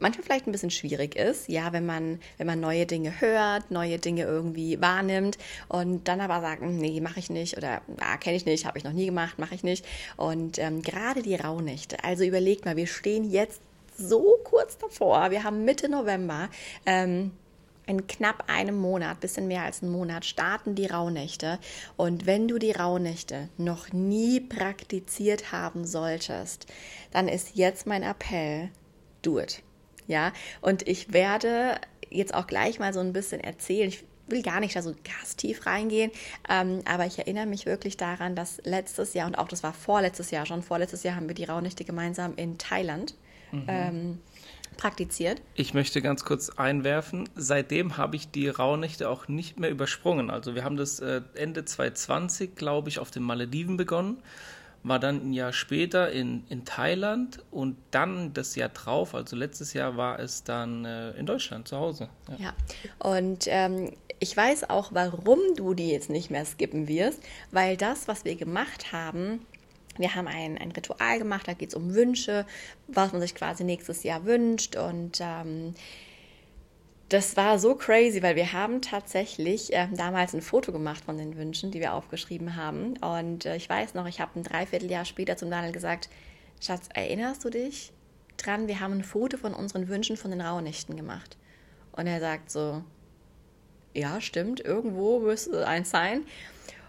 manchmal 0.00 0.24
vielleicht 0.24 0.46
ein 0.46 0.52
bisschen 0.52 0.70
schwierig 0.70 1.16
ist, 1.16 1.48
ja, 1.48 1.72
wenn 1.72 1.86
man, 1.86 2.20
wenn 2.36 2.46
man 2.46 2.60
neue 2.60 2.86
Dinge 2.86 3.20
hört, 3.20 3.70
neue 3.70 3.98
Dinge 3.98 4.22
irgendwie 4.22 4.80
wahrnimmt 4.80 5.38
und 5.68 6.06
dann 6.08 6.20
aber 6.20 6.40
sagt, 6.40 6.62
hm, 6.62 6.76
nee, 6.76 7.00
mache 7.00 7.18
ich 7.18 7.30
nicht 7.30 7.56
oder 7.56 7.82
ah, 8.00 8.16
kenne 8.16 8.36
ich 8.36 8.46
nicht, 8.46 8.66
habe 8.66 8.78
ich 8.78 8.84
noch 8.84 8.92
nie 8.92 9.06
gemacht, 9.06 9.38
mache 9.38 9.54
ich 9.54 9.64
nicht. 9.64 9.84
Und 10.16 10.58
ähm, 10.58 10.82
gerade 10.82 11.22
die 11.22 11.34
Rauhnächte, 11.34 12.04
also 12.04 12.24
überlegt 12.24 12.64
mal, 12.64 12.76
wir 12.76 12.86
stehen 12.86 13.30
jetzt 13.30 13.60
so 13.98 14.38
kurz 14.44 14.78
davor, 14.78 15.30
wir 15.30 15.44
haben 15.44 15.64
Mitte 15.64 15.88
November. 15.88 16.48
Ähm, 16.86 17.32
in 17.86 18.06
knapp 18.06 18.44
einem 18.48 18.76
Monat, 18.76 19.20
bisschen 19.20 19.48
mehr 19.48 19.62
als 19.62 19.82
einen 19.82 19.90
Monat, 19.90 20.26
starten 20.26 20.74
die 20.74 20.86
Rauhnächte. 20.86 21.58
Und 21.96 22.26
wenn 22.26 22.46
du 22.46 22.58
die 22.58 22.72
Rauhnächte 22.72 23.48
noch 23.56 23.94
nie 23.94 24.40
praktiziert 24.40 25.52
haben 25.52 25.86
solltest, 25.86 26.66
dann 27.12 27.28
ist 27.28 27.56
jetzt 27.56 27.86
mein 27.86 28.02
Appell, 28.02 28.68
do 29.22 29.40
it. 29.40 29.62
Ja, 30.06 30.32
und 30.60 30.86
ich 30.86 31.14
werde 31.14 31.80
jetzt 32.10 32.34
auch 32.34 32.46
gleich 32.46 32.78
mal 32.78 32.92
so 32.92 33.00
ein 33.00 33.14
bisschen 33.14 33.40
erzählen. 33.40 33.88
Ich 33.88 34.04
will 34.26 34.42
gar 34.42 34.60
nicht 34.60 34.76
da 34.76 34.82
so 34.82 34.94
ganz 35.20 35.36
tief 35.36 35.64
reingehen, 35.64 36.10
ähm, 36.50 36.82
aber 36.84 37.06
ich 37.06 37.18
erinnere 37.18 37.46
mich 37.46 37.64
wirklich 37.64 37.96
daran, 37.96 38.36
dass 38.36 38.60
letztes 38.64 39.14
Jahr 39.14 39.26
und 39.26 39.38
auch 39.38 39.48
das 39.48 39.62
war 39.62 39.72
vorletztes 39.72 40.30
Jahr 40.30 40.44
schon, 40.44 40.62
vorletztes 40.62 41.04
Jahr 41.04 41.16
haben 41.16 41.28
wir 41.28 41.34
die 41.34 41.44
Rauhnächte 41.44 41.84
gemeinsam 41.84 42.34
in 42.36 42.58
Thailand 42.58 43.14
mhm. 43.52 43.64
ähm, 43.68 44.18
praktiziert. 44.76 45.42
Ich 45.54 45.74
möchte 45.74 46.00
ganz 46.00 46.24
kurz 46.24 46.50
einwerfen, 46.50 47.28
seitdem 47.34 47.96
habe 47.98 48.16
ich 48.16 48.30
die 48.30 48.48
Rauhnächte 48.48 49.10
auch 49.10 49.28
nicht 49.28 49.58
mehr 49.58 49.70
übersprungen. 49.70 50.30
Also 50.30 50.54
wir 50.54 50.64
haben 50.64 50.76
das 50.76 51.00
äh, 51.00 51.20
Ende 51.34 51.64
2020, 51.64 52.56
glaube 52.56 52.88
ich, 52.88 52.98
auf 52.98 53.10
den 53.10 53.24
Malediven 53.24 53.76
begonnen, 53.76 54.22
war 54.84 54.98
dann 55.00 55.28
ein 55.28 55.32
Jahr 55.32 55.52
später 55.52 56.10
in, 56.10 56.44
in 56.48 56.64
Thailand 56.64 57.40
und 57.50 57.76
dann 57.90 58.32
das 58.32 58.54
Jahr 58.54 58.68
drauf, 58.68 59.14
also 59.14 59.36
letztes 59.36 59.72
Jahr 59.72 59.96
war 59.96 60.20
es 60.20 60.44
dann 60.44 60.84
äh, 60.84 61.10
in 61.12 61.26
Deutschland 61.26 61.68
zu 61.68 61.76
Hause. 61.76 62.08
Ja, 62.38 62.44
ja. 62.46 62.52
und 63.00 63.46
ähm, 63.48 63.92
ich 64.20 64.36
weiß 64.36 64.70
auch, 64.70 64.90
warum 64.92 65.38
du 65.56 65.74
die 65.74 65.90
jetzt 65.90 66.10
nicht 66.10 66.30
mehr 66.30 66.44
skippen 66.44 66.88
wirst, 66.88 67.22
weil 67.50 67.76
das, 67.76 68.08
was 68.08 68.24
wir 68.24 68.36
gemacht 68.36 68.92
haben, 68.92 69.40
wir 69.98 70.14
haben 70.14 70.28
ein, 70.28 70.58
ein 70.58 70.72
Ritual 70.72 71.18
gemacht, 71.18 71.48
da 71.48 71.54
geht 71.54 71.70
es 71.70 71.74
um 71.74 71.94
Wünsche, 71.94 72.46
was 72.86 73.12
man 73.12 73.20
sich 73.20 73.34
quasi 73.34 73.64
nächstes 73.64 74.02
Jahr 74.02 74.24
wünscht. 74.24 74.76
Und 74.76 75.20
ähm, 75.20 75.74
das 77.08 77.36
war 77.36 77.58
so 77.58 77.74
crazy, 77.74 78.22
weil 78.22 78.36
wir 78.36 78.52
haben 78.52 78.82
tatsächlich 78.82 79.72
äh, 79.72 79.88
damals 79.92 80.34
ein 80.34 80.42
Foto 80.42 80.72
gemacht 80.72 81.04
von 81.04 81.16
den 81.16 81.36
Wünschen, 81.36 81.70
die 81.70 81.80
wir 81.80 81.94
aufgeschrieben 81.94 82.56
haben. 82.56 82.96
Und 82.98 83.46
äh, 83.46 83.56
ich 83.56 83.68
weiß 83.68 83.94
noch, 83.94 84.06
ich 84.06 84.20
habe 84.20 84.38
ein 84.38 84.42
Dreivierteljahr 84.42 85.04
später 85.04 85.36
zum 85.36 85.50
Daniel 85.50 85.72
gesagt, 85.72 86.10
Schatz, 86.60 86.88
erinnerst 86.92 87.44
du 87.44 87.50
dich 87.50 87.92
dran? 88.36 88.68
Wir 88.68 88.80
haben 88.80 88.94
ein 88.94 89.04
Foto 89.04 89.36
von 89.36 89.54
unseren 89.54 89.88
Wünschen 89.88 90.16
von 90.16 90.30
den 90.30 90.40
Rauhnächten 90.40 90.96
gemacht. 90.96 91.36
Und 91.92 92.06
er 92.06 92.20
sagt 92.20 92.50
so, 92.50 92.82
ja, 93.94 94.20
stimmt, 94.20 94.60
irgendwo 94.60 95.18
müsste 95.18 95.66
eins 95.66 95.90
sein. 95.90 96.24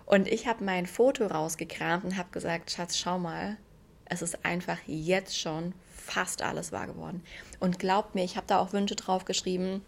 Und 0.09 0.27
ich 0.27 0.47
habe 0.47 0.63
mein 0.63 0.87
Foto 0.87 1.27
rausgekramt 1.27 2.03
und 2.03 2.17
habe 2.17 2.31
gesagt, 2.31 2.71
Schatz, 2.71 2.97
schau 2.97 3.19
mal, 3.19 3.57
es 4.05 4.23
ist 4.23 4.43
einfach 4.43 4.79
jetzt 4.87 5.39
schon 5.39 5.73
fast 5.87 6.41
alles 6.41 6.71
wahr 6.71 6.87
geworden. 6.87 7.23
Und 7.59 7.77
glaubt 7.77 8.15
mir, 8.15 8.23
ich 8.23 8.35
habe 8.35 8.47
da 8.47 8.57
auch 8.57 8.73
Wünsche 8.73 8.95
drauf 8.95 9.25
geschrieben, 9.25 9.85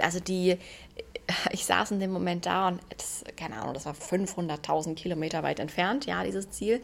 also 0.00 0.20
die, 0.20 0.56
ich 1.52 1.64
saß 1.64 1.90
in 1.92 2.00
dem 2.00 2.10
Moment 2.10 2.46
da 2.46 2.68
und 2.68 2.80
das, 2.96 3.24
keine 3.36 3.56
Ahnung, 3.56 3.74
das 3.74 3.86
war 3.86 3.94
500.000 3.94 4.94
Kilometer 4.94 5.42
weit 5.42 5.60
entfernt, 5.60 6.06
ja, 6.06 6.24
dieses 6.24 6.50
Ziel. 6.50 6.80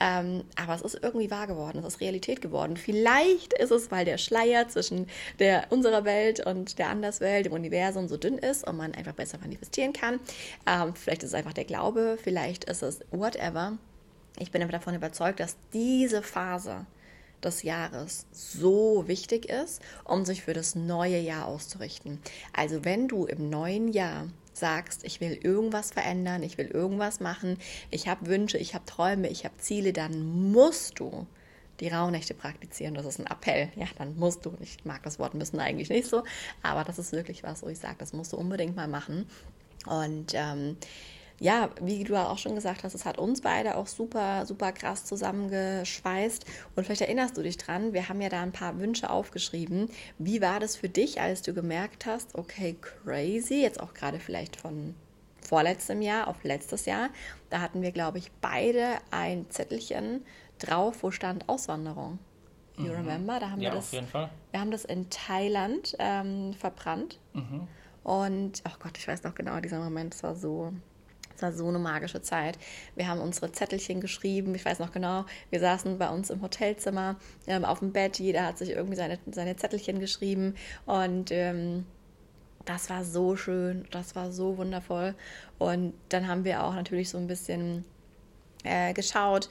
Ähm, 0.00 0.44
aber 0.56 0.74
es 0.74 0.82
ist 0.82 0.98
irgendwie 1.02 1.30
wahr 1.30 1.46
geworden, 1.46 1.78
es 1.78 1.84
ist 1.84 2.00
Realität 2.00 2.40
geworden. 2.40 2.76
Vielleicht 2.76 3.52
ist 3.54 3.70
es, 3.70 3.90
weil 3.90 4.04
der 4.04 4.18
Schleier 4.18 4.68
zwischen 4.68 5.06
der, 5.38 5.66
unserer 5.70 6.04
Welt 6.04 6.44
und 6.44 6.78
der 6.78 6.88
Anderswelt, 6.88 7.46
dem 7.46 7.52
Universum 7.52 8.08
so 8.08 8.16
dünn 8.16 8.38
ist 8.38 8.66
und 8.66 8.76
man 8.76 8.94
einfach 8.94 9.12
besser 9.12 9.38
manifestieren 9.38 9.92
kann. 9.92 10.20
Ähm, 10.66 10.94
vielleicht 10.94 11.22
ist 11.22 11.30
es 11.30 11.34
einfach 11.34 11.52
der 11.52 11.64
Glaube, 11.64 12.18
vielleicht 12.22 12.64
ist 12.64 12.82
es 12.82 13.00
whatever. 13.10 13.78
Ich 14.38 14.50
bin 14.50 14.62
einfach 14.62 14.78
davon 14.78 14.94
überzeugt, 14.94 15.40
dass 15.40 15.56
diese 15.72 16.22
Phase, 16.22 16.86
des 17.44 17.62
Jahres 17.62 18.26
so 18.32 19.04
wichtig 19.06 19.46
ist, 19.48 19.82
um 20.04 20.24
sich 20.24 20.42
für 20.42 20.52
das 20.52 20.74
neue 20.74 21.18
Jahr 21.18 21.46
auszurichten. 21.46 22.20
Also 22.52 22.84
wenn 22.84 23.08
du 23.08 23.26
im 23.26 23.50
neuen 23.50 23.88
Jahr 23.88 24.28
sagst, 24.52 25.04
ich 25.04 25.20
will 25.20 25.32
irgendwas 25.32 25.90
verändern, 25.90 26.42
ich 26.42 26.58
will 26.58 26.66
irgendwas 26.66 27.20
machen, 27.20 27.58
ich 27.90 28.08
habe 28.08 28.26
Wünsche, 28.26 28.58
ich 28.58 28.74
habe 28.74 28.84
Träume, 28.84 29.28
ich 29.28 29.44
habe 29.44 29.56
Ziele, 29.58 29.92
dann 29.92 30.52
musst 30.52 30.98
du 30.98 31.26
die 31.80 31.88
Rauhnächte 31.88 32.34
praktizieren. 32.34 32.94
Das 32.94 33.06
ist 33.06 33.18
ein 33.18 33.26
Appell. 33.26 33.70
Ja, 33.76 33.86
dann 33.98 34.16
musst 34.16 34.46
du. 34.46 34.54
Ich 34.60 34.84
mag 34.84 35.02
das 35.02 35.18
Wort 35.18 35.34
müssen 35.34 35.58
eigentlich 35.58 35.88
nicht 35.88 36.08
so, 36.08 36.22
aber 36.62 36.84
das 36.84 36.98
ist 36.98 37.12
wirklich 37.12 37.42
was, 37.42 37.62
wo 37.62 37.68
ich 37.68 37.78
sage, 37.78 37.96
das 37.98 38.12
musst 38.12 38.32
du 38.32 38.36
unbedingt 38.36 38.76
mal 38.76 38.88
machen. 38.88 39.26
Und 39.86 40.32
ähm, 40.34 40.76
ja, 41.40 41.70
wie 41.80 42.04
du 42.04 42.16
auch 42.16 42.38
schon 42.38 42.54
gesagt 42.54 42.84
hast, 42.84 42.94
es 42.94 43.04
hat 43.04 43.18
uns 43.18 43.40
beide 43.40 43.76
auch 43.76 43.86
super, 43.86 44.46
super 44.46 44.72
krass 44.72 45.04
zusammengeschweißt. 45.04 46.44
Und 46.76 46.84
vielleicht 46.84 47.02
erinnerst 47.02 47.36
du 47.36 47.42
dich 47.42 47.56
dran, 47.56 47.92
wir 47.92 48.08
haben 48.08 48.20
ja 48.20 48.28
da 48.28 48.42
ein 48.42 48.52
paar 48.52 48.78
Wünsche 48.78 49.10
aufgeschrieben. 49.10 49.88
Wie 50.18 50.40
war 50.40 50.60
das 50.60 50.76
für 50.76 50.88
dich, 50.88 51.20
als 51.20 51.42
du 51.42 51.52
gemerkt 51.52 52.06
hast, 52.06 52.34
okay, 52.34 52.76
crazy, 52.80 53.62
jetzt 53.62 53.80
auch 53.80 53.94
gerade 53.94 54.20
vielleicht 54.20 54.56
von 54.56 54.94
vorletztem 55.40 56.00
Jahr 56.00 56.28
auf 56.28 56.44
letztes 56.44 56.86
Jahr, 56.86 57.10
da 57.50 57.60
hatten 57.60 57.82
wir, 57.82 57.92
glaube 57.92 58.18
ich, 58.18 58.30
beide 58.40 58.98
ein 59.10 59.50
Zettelchen 59.50 60.24
drauf, 60.58 61.02
wo 61.02 61.10
stand 61.10 61.48
Auswanderung. 61.48 62.18
You 62.78 62.84
mhm. 62.84 62.90
remember? 62.90 63.40
Da 63.40 63.50
haben 63.50 63.60
ja, 63.60 63.70
wir 63.70 63.76
das. 63.76 63.86
Auf 63.86 63.92
jeden 63.92 64.06
Fall. 64.06 64.30
Wir 64.50 64.60
haben 64.60 64.70
das 64.70 64.84
in 64.84 65.10
Thailand 65.10 65.94
ähm, 65.98 66.54
verbrannt. 66.54 67.18
Mhm. 67.34 67.68
Und, 68.02 68.62
oh 68.66 68.76
Gott, 68.82 68.98
ich 68.98 69.06
weiß 69.06 69.22
noch 69.22 69.34
genau, 69.34 69.60
dieser 69.60 69.78
Moment, 69.78 70.14
es 70.14 70.22
war 70.22 70.34
so, 70.34 70.72
war 71.42 71.52
so 71.52 71.68
eine 71.68 71.78
magische 71.78 72.22
Zeit. 72.22 72.58
Wir 72.94 73.08
haben 73.08 73.20
unsere 73.20 73.52
Zettelchen 73.52 74.00
geschrieben. 74.00 74.54
Ich 74.54 74.64
weiß 74.64 74.78
noch 74.78 74.92
genau, 74.92 75.26
wir 75.50 75.60
saßen 75.60 75.98
bei 75.98 76.08
uns 76.08 76.30
im 76.30 76.42
Hotelzimmer 76.42 77.16
ähm, 77.46 77.64
auf 77.64 77.80
dem 77.80 77.92
Bett. 77.92 78.18
Jeder 78.18 78.46
hat 78.46 78.58
sich 78.58 78.70
irgendwie 78.70 78.96
seine, 78.96 79.18
seine 79.30 79.56
Zettelchen 79.56 80.00
geschrieben. 80.00 80.54
Und 80.86 81.30
ähm, 81.30 81.86
das 82.64 82.88
war 82.90 83.04
so 83.04 83.36
schön. 83.36 83.86
Das 83.90 84.14
war 84.14 84.32
so 84.32 84.56
wundervoll. 84.56 85.14
Und 85.58 85.94
dann 86.08 86.28
haben 86.28 86.44
wir 86.44 86.64
auch 86.64 86.74
natürlich 86.74 87.10
so 87.10 87.18
ein 87.18 87.26
bisschen 87.26 87.84
äh, 88.64 88.92
geschaut, 88.92 89.48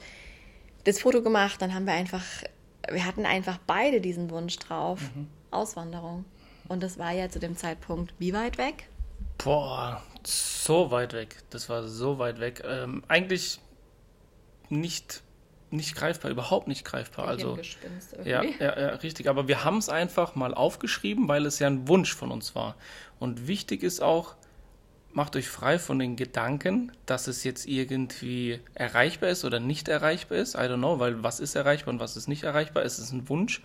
das 0.84 1.00
Foto 1.00 1.22
gemacht. 1.22 1.60
Dann 1.60 1.74
haben 1.74 1.86
wir 1.86 1.94
einfach, 1.94 2.24
wir 2.90 3.06
hatten 3.06 3.26
einfach 3.26 3.58
beide 3.66 4.00
diesen 4.00 4.30
Wunsch 4.30 4.56
drauf. 4.58 5.00
Mhm. 5.14 5.28
Auswanderung. 5.52 6.24
Und 6.68 6.82
das 6.82 6.98
war 6.98 7.12
ja 7.12 7.28
zu 7.28 7.38
dem 7.38 7.56
Zeitpunkt 7.56 8.14
wie 8.18 8.32
weit 8.32 8.58
weg? 8.58 8.88
Boah, 9.38 10.02
so 10.26 10.90
weit 10.90 11.12
weg. 11.12 11.36
Das 11.50 11.68
war 11.68 11.86
so 11.86 12.18
weit 12.18 12.40
weg. 12.40 12.62
Ähm, 12.66 13.02
eigentlich 13.08 13.60
nicht, 14.68 15.22
nicht 15.70 15.94
greifbar, 15.94 16.30
überhaupt 16.30 16.68
nicht 16.68 16.84
greifbar. 16.84 17.28
Also, 17.28 17.58
ja, 18.24 18.42
ja, 18.42 18.80
ja, 18.80 18.88
richtig. 18.96 19.28
Aber 19.28 19.48
wir 19.48 19.64
haben 19.64 19.78
es 19.78 19.88
einfach 19.88 20.34
mal 20.34 20.54
aufgeschrieben, 20.54 21.28
weil 21.28 21.46
es 21.46 21.58
ja 21.58 21.66
ein 21.66 21.88
Wunsch 21.88 22.14
von 22.14 22.30
uns 22.30 22.54
war. 22.54 22.76
Und 23.18 23.46
wichtig 23.46 23.82
ist 23.82 24.02
auch, 24.02 24.34
macht 25.12 25.36
euch 25.36 25.48
frei 25.48 25.78
von 25.78 25.98
den 25.98 26.16
Gedanken, 26.16 26.92
dass 27.06 27.26
es 27.26 27.44
jetzt 27.44 27.66
irgendwie 27.66 28.60
erreichbar 28.74 29.30
ist 29.30 29.44
oder 29.44 29.60
nicht 29.60 29.88
erreichbar 29.88 30.38
ist. 30.38 30.54
I 30.54 30.58
don't 30.58 30.78
know, 30.78 30.98
weil 30.98 31.22
was 31.22 31.40
ist 31.40 31.54
erreichbar 31.54 31.94
und 31.94 32.00
was 32.00 32.16
ist 32.16 32.28
nicht 32.28 32.44
erreichbar? 32.44 32.84
Es 32.84 32.98
ist 32.98 33.12
ein 33.12 33.28
Wunsch 33.28 33.62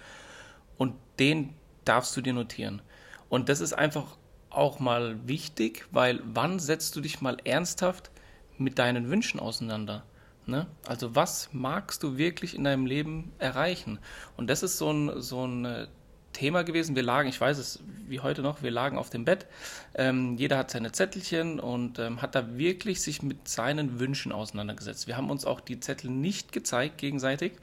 und 0.77 0.95
den 1.19 1.53
darfst 1.85 2.15
du 2.17 2.21
dir 2.21 2.33
notieren. 2.33 2.81
Und 3.29 3.49
das 3.49 3.61
ist 3.61 3.73
einfach 3.73 4.17
auch 4.49 4.79
mal 4.79 5.27
wichtig, 5.27 5.85
weil 5.91 6.21
wann 6.23 6.59
setzt 6.59 6.95
du 6.95 7.01
dich 7.01 7.21
mal 7.21 7.37
ernsthaft 7.43 8.11
mit 8.57 8.79
deinen 8.79 9.09
Wünschen 9.09 9.39
auseinander? 9.39 10.03
Ne? 10.45 10.65
Also 10.85 11.15
was 11.15 11.49
magst 11.51 12.03
du 12.03 12.17
wirklich 12.17 12.55
in 12.55 12.63
deinem 12.63 12.85
Leben 12.85 13.33
erreichen? 13.37 13.99
Und 14.37 14.49
das 14.49 14.63
ist 14.63 14.77
so 14.77 14.91
ein, 14.91 15.21
so 15.21 15.45
ein 15.45 15.65
äh, 15.65 15.87
Thema 16.31 16.63
gewesen. 16.63 16.95
Wir 16.95 17.03
lagen, 17.03 17.27
ich 17.27 17.41
weiß 17.41 17.57
es 17.57 17.83
wie 18.07 18.19
heute 18.19 18.41
noch, 18.41 18.61
wir 18.61 18.71
lagen 18.71 18.97
auf 18.97 19.09
dem 19.09 19.25
Bett. 19.25 19.47
Ähm, 19.95 20.37
jeder 20.37 20.57
hat 20.57 20.71
seine 20.71 20.91
Zettelchen 20.91 21.59
und 21.59 21.99
ähm, 21.99 22.21
hat 22.21 22.35
da 22.35 22.57
wirklich 22.57 23.01
sich 23.01 23.21
mit 23.21 23.47
seinen 23.47 23.99
Wünschen 23.99 24.31
auseinandergesetzt. 24.31 25.07
Wir 25.07 25.17
haben 25.17 25.29
uns 25.29 25.45
auch 25.45 25.59
die 25.59 25.79
Zettel 25.79 26.11
nicht 26.11 26.51
gezeigt 26.51 26.97
gegenseitig. 26.99 27.53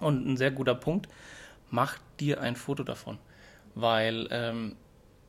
Und 0.00 0.26
ein 0.26 0.36
sehr 0.36 0.50
guter 0.50 0.74
Punkt, 0.74 1.08
mach 1.70 1.98
dir 2.18 2.40
ein 2.40 2.56
Foto 2.56 2.82
davon. 2.82 3.18
Weil 3.74 4.26
ähm, 4.30 4.76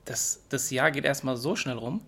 das, 0.07 0.41
das 0.49 0.69
Jahr 0.71 0.91
geht 0.91 1.05
erstmal 1.05 1.37
so 1.37 1.55
schnell 1.55 1.77
rum 1.77 2.01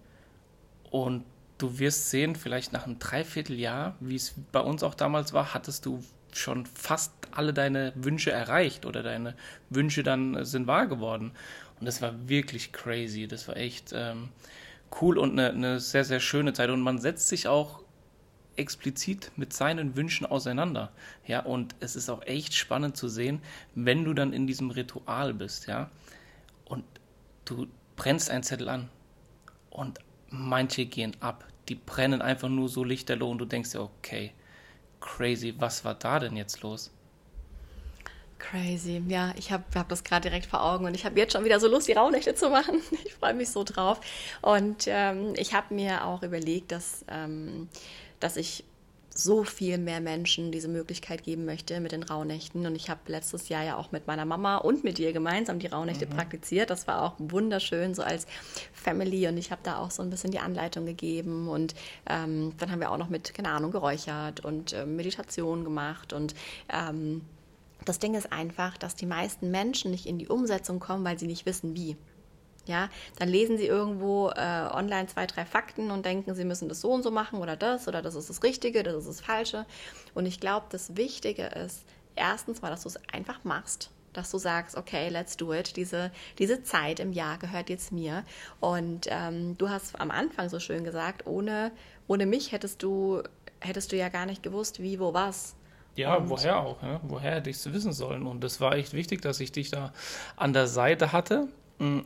und 0.89 1.24
du 1.58 1.77
wirst 1.79 2.10
sehen, 2.10 2.36
vielleicht 2.36 2.74
nach 2.74 2.86
einem 2.86 2.98
Dreivierteljahr, 3.00 3.96
wie 4.00 4.15
es 4.15 4.34
bei 4.51 4.62
uns 4.62 4.82
auch 4.84 4.96
damals 4.96 5.34
war, 5.34 5.53
hattest 5.53 5.86
du 5.86 6.03
schon 6.32 6.65
fast 6.65 7.12
alle 7.32 7.53
deine 7.53 7.91
Wünsche 7.96 8.32
erreicht 8.32 8.86
oder 8.86 9.03
deine 9.03 9.36
Wünsche 9.70 10.03
dann 10.03 10.46
sind 10.46 10.68
wahr 10.68 10.88
geworden. 10.88 11.32
Und 11.79 11.86
das 11.86 12.01
war 12.01 12.29
wirklich 12.29 12.72
crazy. 12.72 13.27
Das 13.27 13.48
war 13.48 13.58
echt 13.58 13.91
ähm, 13.94 14.29
cool 15.01 15.18
und 15.18 15.32
eine, 15.32 15.50
eine 15.50 15.79
sehr, 15.79 16.06
sehr 16.06 16.20
schöne 16.20 16.53
Zeit. 16.53 16.70
Und 16.70 16.82
man 16.82 17.00
setzt 17.00 17.27
sich 17.27 17.48
auch 17.48 17.82
explizit 18.56 19.32
mit 19.38 19.53
seinen 19.53 19.96
Wünschen 19.96 20.25
auseinander. 20.25 20.91
Ja, 21.25 21.41
und 21.41 21.75
es 21.79 21.96
ist 21.96 22.10
auch 22.10 22.22
echt 22.24 22.53
spannend 22.53 22.98
zu 22.98 23.08
sehen, 23.08 23.41
wenn 23.75 24.03
du 24.03 24.13
dann 24.13 24.34
in 24.34 24.48
diesem 24.48 24.70
Ritual 24.70 25.34
bist, 25.34 25.68
ja, 25.68 25.89
und 26.65 26.84
du 27.46 27.68
brennst 28.00 28.32
einen 28.32 28.44
Zettel 28.44 28.70
an 28.70 28.89
und 29.70 30.00
manche 30.29 30.86
gehen 30.86 31.18
ab. 31.20 31.46
Die 31.68 31.75
brennen 31.75 32.22
einfach 32.22 32.48
nur 32.48 32.70
so 32.70 32.86
lichterloh 32.86 33.29
und 33.29 33.39
du 33.39 33.46
denkst 33.46 33.72
dir, 33.72 33.82
okay, 33.82 34.32
crazy, 35.01 35.53
was 35.58 35.84
war 35.84 35.96
da 35.96 36.18
denn 36.18 36.38
jetzt 36.38 36.62
los? 36.62 36.91
Crazy, 38.38 39.03
ja, 39.10 39.34
ich 39.38 39.51
habe 39.51 39.65
hab 39.75 39.89
das 39.89 40.06
gerade 40.06 40.29
direkt 40.29 40.46
vor 40.46 40.63
Augen 40.63 40.86
und 40.86 40.96
ich 40.96 41.03
habe 41.06 41.20
jetzt 41.20 41.34
schon 41.34 41.44
wieder 41.44 41.60
so 41.60 41.68
Lust, 41.68 41.89
die 41.89 41.91
Rauhnächte 41.91 42.34
zu 42.34 42.50
machen. 42.50 42.82
Ich 43.06 43.13
freue 43.15 43.34
mich 43.34 43.50
so 43.50 43.65
drauf. 43.65 44.00
Und 44.41 44.86
ähm, 44.88 45.34
ich 45.36 45.53
habe 45.53 45.74
mir 45.74 46.06
auch 46.06 46.24
überlegt, 46.24 46.72
dass, 46.72 47.03
ähm, 47.10 47.68
dass 48.22 48.38
ich 48.38 48.63
so 49.23 49.43
viel 49.43 49.77
mehr 49.77 49.99
Menschen 49.99 50.51
diese 50.51 50.67
Möglichkeit 50.67 51.23
geben 51.23 51.45
möchte 51.45 51.79
mit 51.79 51.91
den 51.91 52.03
Rauhnächten. 52.03 52.65
Und 52.65 52.75
ich 52.75 52.89
habe 52.89 53.01
letztes 53.07 53.49
Jahr 53.49 53.63
ja 53.63 53.77
auch 53.77 53.91
mit 53.91 54.07
meiner 54.07 54.25
Mama 54.25 54.57
und 54.57 54.83
mit 54.83 54.97
dir 54.97 55.13
gemeinsam 55.13 55.59
die 55.59 55.67
Rauhnächte 55.67 56.05
mhm. 56.05 56.11
praktiziert. 56.11 56.69
Das 56.69 56.88
war 56.88 57.01
auch 57.01 57.15
wunderschön, 57.17 57.93
so 57.93 58.03
als 58.03 58.27
Family. 58.73 59.27
Und 59.27 59.38
ich 59.38 59.51
habe 59.51 59.61
da 59.63 59.77
auch 59.77 59.91
so 59.91 60.01
ein 60.01 60.09
bisschen 60.09 60.31
die 60.31 60.39
Anleitung 60.39 60.85
gegeben. 60.85 61.47
Und 61.47 61.75
ähm, 62.07 62.53
dann 62.57 62.71
haben 62.71 62.79
wir 62.79 62.91
auch 62.91 62.97
noch 62.97 63.09
mit, 63.09 63.33
keine 63.33 63.49
Ahnung, 63.49 63.71
geräuchert 63.71 64.43
und 64.45 64.73
äh, 64.73 64.85
Meditation 64.85 65.63
gemacht. 65.63 66.13
Und 66.13 66.33
ähm, 66.71 67.21
das 67.85 67.99
Ding 67.99 68.15
ist 68.15 68.31
einfach, 68.31 68.77
dass 68.77 68.95
die 68.95 69.05
meisten 69.05 69.51
Menschen 69.51 69.91
nicht 69.91 70.05
in 70.05 70.17
die 70.17 70.27
Umsetzung 70.27 70.79
kommen, 70.79 71.03
weil 71.03 71.19
sie 71.19 71.27
nicht 71.27 71.45
wissen, 71.45 71.75
wie. 71.75 71.97
Ja, 72.69 72.89
dann 73.17 73.29
lesen 73.29 73.57
sie 73.57 73.65
irgendwo 73.65 74.29
äh, 74.29 74.69
online 74.71 75.07
zwei, 75.07 75.25
drei 75.25 75.43
Fakten 75.43 75.89
und 75.89 76.05
denken, 76.05 76.35
sie 76.35 76.45
müssen 76.45 76.69
das 76.69 76.81
so 76.81 76.91
und 76.91 77.01
so 77.01 77.09
machen 77.09 77.39
oder 77.39 77.55
das 77.55 77.88
oder 77.88 78.03
das 78.03 78.13
ist 78.13 78.29
das 78.29 78.43
Richtige, 78.43 78.83
das 78.83 78.95
ist 78.95 79.07
das 79.07 79.21
Falsche. 79.21 79.65
Und 80.13 80.27
ich 80.27 80.39
glaube, 80.39 80.67
das 80.69 80.95
Wichtige 80.95 81.47
ist 81.47 81.83
erstens 82.15 82.61
mal, 82.61 82.69
dass 82.69 82.83
du 82.83 82.89
es 82.89 82.99
einfach 83.11 83.43
machst 83.43 83.89
dass 84.13 84.31
du 84.31 84.39
sagst, 84.39 84.75
okay, 84.75 85.07
let's 85.09 85.38
do 85.38 85.53
it. 85.53 85.75
Diese, 85.75 86.11
diese 86.39 86.63
Zeit 86.63 86.99
im 86.99 87.13
Jahr 87.13 87.38
gehört 87.38 87.69
jetzt 87.69 87.91
mir. 87.91 88.23
Und 88.59 89.07
ähm, 89.07 89.55
du 89.57 89.69
hast 89.69 89.99
am 89.99 90.09
Anfang 90.09 90.49
so 90.49 90.59
schön 90.59 90.83
gesagt, 90.83 91.27
ohne, 91.27 91.71
ohne 92.07 92.25
mich 92.25 92.51
hättest 92.51 92.81
du, 92.81 93.21
hättest 93.59 93.91
du 93.91 93.97
ja 93.97 94.09
gar 94.09 94.25
nicht 94.25 94.41
gewusst, 94.41 94.81
wie, 94.81 94.99
wo, 94.99 95.13
was. 95.13 95.55
Ja, 95.95 96.15
und 96.15 96.29
woher 96.29 96.59
auch? 96.59 96.81
Ja? 96.81 96.99
Woher 97.03 97.35
hätte 97.35 97.49
ich 97.49 97.57
es 97.57 97.73
wissen 97.73 97.93
sollen? 97.93 98.25
Und 98.25 98.43
das 98.43 98.59
war 98.61 98.75
echt 98.75 98.93
wichtig, 98.93 99.21
dass 99.21 99.39
ich 99.39 99.51
dich 99.51 99.69
da 99.69 99.93
an 100.38 100.53
der 100.53 100.67
Seite 100.67 101.11
hatte. 101.11 101.47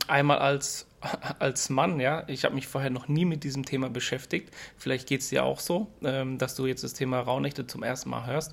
Einmal 0.06 0.38
als, 0.38 0.86
als 1.38 1.68
Mann, 1.68 2.00
ja, 2.00 2.24
ich 2.28 2.44
habe 2.44 2.54
mich 2.54 2.66
vorher 2.66 2.90
noch 2.90 3.08
nie 3.08 3.24
mit 3.24 3.44
diesem 3.44 3.64
Thema 3.64 3.90
beschäftigt. 3.90 4.54
Vielleicht 4.76 5.08
geht 5.08 5.20
es 5.20 5.28
dir 5.28 5.44
auch 5.44 5.60
so, 5.60 5.88
ähm, 6.02 6.38
dass 6.38 6.54
du 6.54 6.66
jetzt 6.66 6.84
das 6.84 6.94
Thema 6.94 7.20
Rauhnächte 7.20 7.66
zum 7.66 7.82
ersten 7.82 8.10
Mal 8.10 8.26
hörst. 8.26 8.52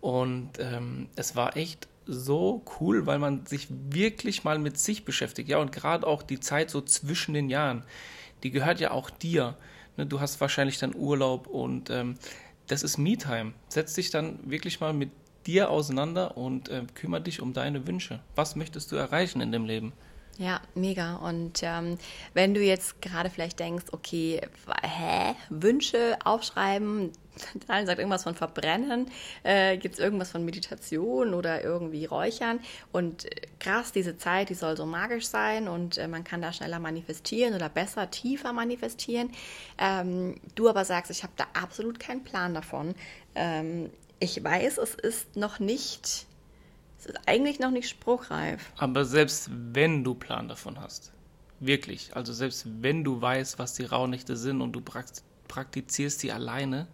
Und 0.00 0.50
ähm, 0.58 1.08
es 1.16 1.36
war 1.36 1.56
echt 1.56 1.88
so 2.06 2.64
cool, 2.78 3.06
weil 3.06 3.18
man 3.18 3.46
sich 3.46 3.68
wirklich 3.70 4.44
mal 4.44 4.58
mit 4.58 4.78
sich 4.78 5.04
beschäftigt. 5.04 5.48
Ja, 5.48 5.58
und 5.58 5.72
gerade 5.72 6.06
auch 6.06 6.22
die 6.22 6.40
Zeit 6.40 6.70
so 6.70 6.80
zwischen 6.80 7.34
den 7.34 7.48
Jahren, 7.48 7.82
die 8.42 8.50
gehört 8.50 8.80
ja 8.80 8.90
auch 8.90 9.10
dir. 9.10 9.56
Ne, 9.96 10.06
du 10.06 10.20
hast 10.20 10.40
wahrscheinlich 10.40 10.78
dann 10.78 10.94
Urlaub 10.94 11.46
und 11.46 11.90
ähm, 11.90 12.16
das 12.66 12.82
ist 12.82 12.98
Me-Time. 12.98 13.54
Setz 13.68 13.94
dich 13.94 14.10
dann 14.10 14.38
wirklich 14.50 14.80
mal 14.80 14.92
mit 14.92 15.10
dir 15.46 15.70
auseinander 15.70 16.36
und 16.36 16.68
äh, 16.68 16.82
kümmere 16.94 17.22
dich 17.22 17.40
um 17.40 17.52
deine 17.52 17.86
Wünsche. 17.86 18.20
Was 18.34 18.56
möchtest 18.56 18.90
du 18.92 18.96
erreichen 18.96 19.40
in 19.40 19.52
dem 19.52 19.64
Leben? 19.64 19.92
Ja, 20.38 20.60
mega. 20.74 21.16
Und 21.16 21.60
ähm, 21.62 21.96
wenn 22.34 22.52
du 22.52 22.60
jetzt 22.60 23.00
gerade 23.00 23.30
vielleicht 23.30 23.58
denkst, 23.58 23.86
okay, 23.92 24.42
hä, 24.82 25.34
Wünsche 25.48 26.18
aufschreiben, 26.24 27.10
Daniel 27.66 27.86
sagt 27.86 27.98
irgendwas 27.98 28.24
von 28.24 28.34
Verbrennen, 28.34 29.10
äh, 29.44 29.78
gibt 29.78 29.94
es 29.94 30.00
irgendwas 30.00 30.30
von 30.32 30.44
Meditation 30.44 31.32
oder 31.32 31.64
irgendwie 31.64 32.04
Räuchern. 32.04 32.60
Und 32.92 33.24
äh, 33.24 33.46
krass, 33.60 33.92
diese 33.92 34.18
Zeit, 34.18 34.50
die 34.50 34.54
soll 34.54 34.76
so 34.76 34.84
magisch 34.84 35.26
sein 35.26 35.68
und 35.68 35.96
äh, 35.96 36.06
man 36.06 36.22
kann 36.22 36.42
da 36.42 36.52
schneller 36.52 36.80
manifestieren 36.80 37.54
oder 37.54 37.70
besser, 37.70 38.10
tiefer 38.10 38.52
manifestieren. 38.52 39.30
Ähm, 39.78 40.38
du 40.54 40.68
aber 40.68 40.84
sagst, 40.84 41.10
ich 41.10 41.22
habe 41.22 41.32
da 41.36 41.46
absolut 41.54 41.98
keinen 41.98 42.24
Plan 42.24 42.52
davon. 42.52 42.94
Ähm, 43.34 43.88
ich 44.18 44.42
weiß, 44.42 44.78
es 44.78 44.94
ist 44.94 45.36
noch 45.36 45.60
nicht 45.60 46.26
ist 47.06 47.18
eigentlich 47.26 47.58
noch 47.58 47.70
nicht 47.70 47.88
spruchreif. 47.88 48.72
Aber 48.76 49.04
selbst 49.04 49.50
wenn 49.52 50.04
du 50.04 50.14
Plan 50.14 50.48
davon 50.48 50.80
hast, 50.80 51.12
wirklich, 51.60 52.14
also 52.14 52.32
selbst 52.32 52.66
wenn 52.82 53.04
du 53.04 53.20
weißt, 53.20 53.58
was 53.58 53.74
die 53.74 53.84
Rauhnächte 53.84 54.36
sind 54.36 54.60
und 54.60 54.72
du 54.72 54.82
praktizierst 55.48 56.22
die 56.22 56.32
alleine, 56.32 56.86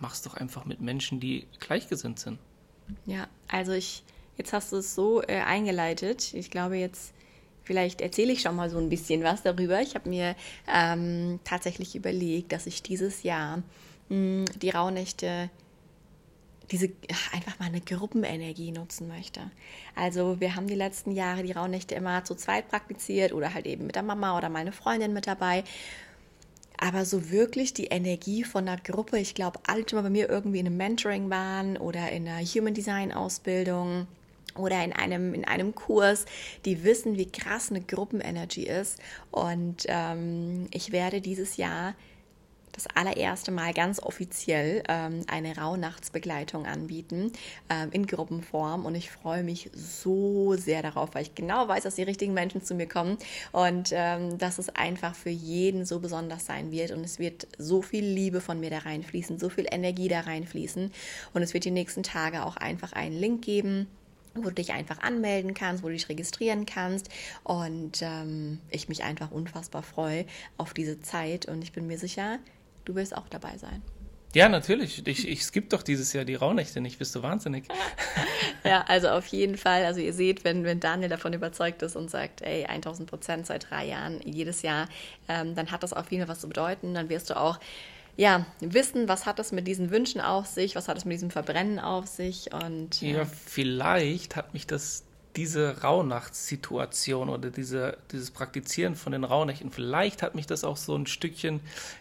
machst 0.00 0.26
doch 0.26 0.34
einfach 0.34 0.64
mit 0.64 0.80
Menschen, 0.80 1.20
die 1.20 1.46
gleichgesinnt 1.58 2.18
sind. 2.18 2.38
Ja, 3.06 3.28
also 3.48 3.72
ich, 3.72 4.04
jetzt 4.36 4.52
hast 4.52 4.72
du 4.72 4.76
es 4.76 4.94
so 4.94 5.22
äh, 5.22 5.40
eingeleitet. 5.40 6.32
Ich 6.34 6.50
glaube 6.50 6.76
jetzt, 6.76 7.12
vielleicht 7.64 8.00
erzähle 8.00 8.32
ich 8.32 8.40
schon 8.40 8.56
mal 8.56 8.70
so 8.70 8.78
ein 8.78 8.88
bisschen 8.88 9.22
was 9.22 9.42
darüber. 9.42 9.80
Ich 9.80 9.94
habe 9.94 10.08
mir 10.08 10.36
ähm, 10.72 11.40
tatsächlich 11.44 11.94
überlegt, 11.94 12.52
dass 12.52 12.66
ich 12.66 12.82
dieses 12.82 13.22
Jahr 13.22 13.58
mh, 13.58 13.64
hm, 14.08 14.44
die 14.60 14.70
Rauhnächte 14.70 15.50
diese 16.70 16.90
einfach 17.32 17.58
mal 17.58 17.66
eine 17.66 17.80
Gruppenenergie 17.80 18.72
nutzen 18.72 19.08
möchte. 19.08 19.50
Also 19.94 20.40
wir 20.40 20.54
haben 20.54 20.66
die 20.66 20.74
letzten 20.74 21.12
Jahre 21.12 21.42
die 21.42 21.52
Rauhnächte 21.52 21.94
immer 21.94 22.24
zu 22.24 22.34
zweit 22.34 22.68
praktiziert 22.68 23.32
oder 23.32 23.54
halt 23.54 23.66
eben 23.66 23.86
mit 23.86 23.96
der 23.96 24.02
Mama 24.02 24.36
oder 24.36 24.48
meine 24.48 24.72
Freundin 24.72 25.12
mit 25.12 25.26
dabei. 25.26 25.64
Aber 26.80 27.04
so 27.04 27.30
wirklich 27.30 27.74
die 27.74 27.86
Energie 27.86 28.44
von 28.44 28.68
einer 28.68 28.80
Gruppe, 28.80 29.18
ich 29.18 29.34
glaube, 29.34 29.58
alle, 29.66 29.82
die 29.82 29.94
mal 29.96 30.02
bei 30.02 30.10
mir 30.10 30.28
irgendwie 30.28 30.60
in 30.60 30.66
einem 30.66 30.76
Mentoring 30.76 31.28
waren 31.28 31.76
oder 31.76 32.12
in 32.12 32.28
einer 32.28 32.44
Human 32.44 32.74
Design 32.74 33.12
Ausbildung 33.12 34.06
oder 34.54 34.82
in 34.84 34.92
einem, 34.92 35.34
in 35.34 35.44
einem 35.44 35.74
Kurs, 35.74 36.24
die 36.64 36.84
wissen, 36.84 37.16
wie 37.16 37.30
krass 37.30 37.70
eine 37.70 37.80
Gruppenenergie 37.80 38.66
ist. 38.66 38.98
Und 39.32 39.86
ähm, 39.88 40.68
ich 40.72 40.92
werde 40.92 41.20
dieses 41.20 41.56
Jahr 41.56 41.94
das 42.78 42.86
allererste 42.94 43.50
Mal 43.50 43.74
ganz 43.74 44.00
offiziell 44.00 44.82
ähm, 44.88 45.22
eine 45.26 45.56
Rauhnachtsbegleitung 45.56 46.66
anbieten 46.66 47.32
ähm, 47.68 47.90
in 47.92 48.06
Gruppenform 48.06 48.86
und 48.86 48.94
ich 48.94 49.10
freue 49.10 49.42
mich 49.42 49.70
so 49.74 50.54
sehr 50.54 50.82
darauf, 50.82 51.14
weil 51.14 51.22
ich 51.22 51.34
genau 51.34 51.66
weiß, 51.66 51.82
dass 51.82 51.96
die 51.96 52.04
richtigen 52.04 52.34
Menschen 52.34 52.62
zu 52.62 52.74
mir 52.74 52.86
kommen 52.86 53.18
und 53.52 53.90
ähm, 53.92 54.38
dass 54.38 54.58
es 54.58 54.68
einfach 54.70 55.14
für 55.14 55.30
jeden 55.30 55.84
so 55.84 55.98
besonders 55.98 56.46
sein 56.46 56.70
wird 56.70 56.92
und 56.92 57.04
es 57.04 57.18
wird 57.18 57.48
so 57.58 57.82
viel 57.82 58.04
Liebe 58.04 58.40
von 58.40 58.60
mir 58.60 58.70
da 58.70 58.78
reinfließen, 58.78 59.38
so 59.38 59.48
viel 59.48 59.66
Energie 59.70 60.08
da 60.08 60.20
reinfließen 60.20 60.92
und 61.34 61.42
es 61.42 61.54
wird 61.54 61.64
die 61.64 61.72
nächsten 61.72 62.04
Tage 62.04 62.46
auch 62.46 62.56
einfach 62.56 62.92
einen 62.92 63.18
Link 63.18 63.42
geben 63.42 63.88
wo 64.34 64.50
du 64.50 64.54
dich 64.54 64.72
einfach 64.72 65.00
anmelden 65.00 65.54
kannst, 65.54 65.82
wo 65.82 65.88
du 65.88 65.94
dich 65.94 66.08
registrieren 66.08 66.66
kannst. 66.66 67.08
Und 67.44 68.02
ähm, 68.02 68.60
ich 68.70 68.88
mich 68.88 69.02
einfach 69.02 69.30
unfassbar 69.30 69.82
freue 69.82 70.26
auf 70.56 70.74
diese 70.74 71.00
Zeit. 71.00 71.46
Und 71.46 71.62
ich 71.62 71.72
bin 71.72 71.86
mir 71.86 71.98
sicher, 71.98 72.38
du 72.84 72.94
wirst 72.94 73.16
auch 73.16 73.28
dabei 73.28 73.56
sein. 73.58 73.82
Ja, 74.34 74.48
natürlich. 74.48 75.06
Ich, 75.06 75.26
ich 75.26 75.42
skippe 75.42 75.68
doch 75.68 75.82
dieses 75.82 76.12
Jahr 76.12 76.24
die 76.24 76.34
Rauhnächte 76.34 76.80
nicht. 76.80 76.98
Bist 76.98 77.14
du 77.14 77.22
wahnsinnig? 77.22 77.64
ja, 78.64 78.84
also 78.86 79.08
auf 79.08 79.26
jeden 79.28 79.56
Fall. 79.56 79.84
Also 79.84 80.00
ihr 80.00 80.12
seht, 80.12 80.44
wenn, 80.44 80.64
wenn 80.64 80.80
Daniel 80.80 81.08
davon 81.08 81.32
überzeugt 81.32 81.82
ist 81.82 81.96
und 81.96 82.10
sagt, 82.10 82.42
ey, 82.42 82.66
1000 82.66 83.08
Prozent 83.08 83.46
seit 83.46 83.70
drei 83.70 83.86
Jahren, 83.86 84.20
jedes 84.22 84.62
Jahr, 84.62 84.86
ähm, 85.28 85.54
dann 85.54 85.70
hat 85.70 85.82
das 85.82 85.94
auf 85.94 86.10
jeden 86.12 86.26
Fall 86.26 86.34
was 86.34 86.40
zu 86.40 86.48
bedeuten. 86.48 86.92
Dann 86.92 87.08
wirst 87.08 87.30
du 87.30 87.38
auch 87.38 87.58
ja, 88.18 88.44
wissen, 88.60 89.08
was 89.08 89.26
hat 89.26 89.38
das 89.38 89.52
mit 89.52 89.66
diesen 89.68 89.90
Wünschen 89.90 90.20
auf 90.20 90.46
sich, 90.46 90.74
was 90.74 90.88
hat 90.88 90.98
es 90.98 91.04
mit 91.04 91.14
diesem 91.14 91.30
Verbrennen 91.30 91.78
auf 91.78 92.08
sich 92.08 92.52
und 92.52 93.00
ja, 93.00 93.18
ja 93.18 93.24
vielleicht 93.24 94.34
hat 94.34 94.54
mich 94.54 94.66
das 94.66 95.04
diese 95.36 95.82
Rauhnachtssituation 95.82 97.28
oder 97.28 97.50
diese, 97.50 97.98
dieses 98.10 98.30
Praktizieren 98.30 98.96
von 98.96 99.12
den 99.12 99.24
Rauhnächten, 99.24 99.70
vielleicht 99.70 100.22
hat 100.22 100.34
mich 100.34 100.46
das 100.46 100.64
auch 100.64 100.76
so 100.76 100.94
ein 100.94 101.06
Stückchen 101.06 101.60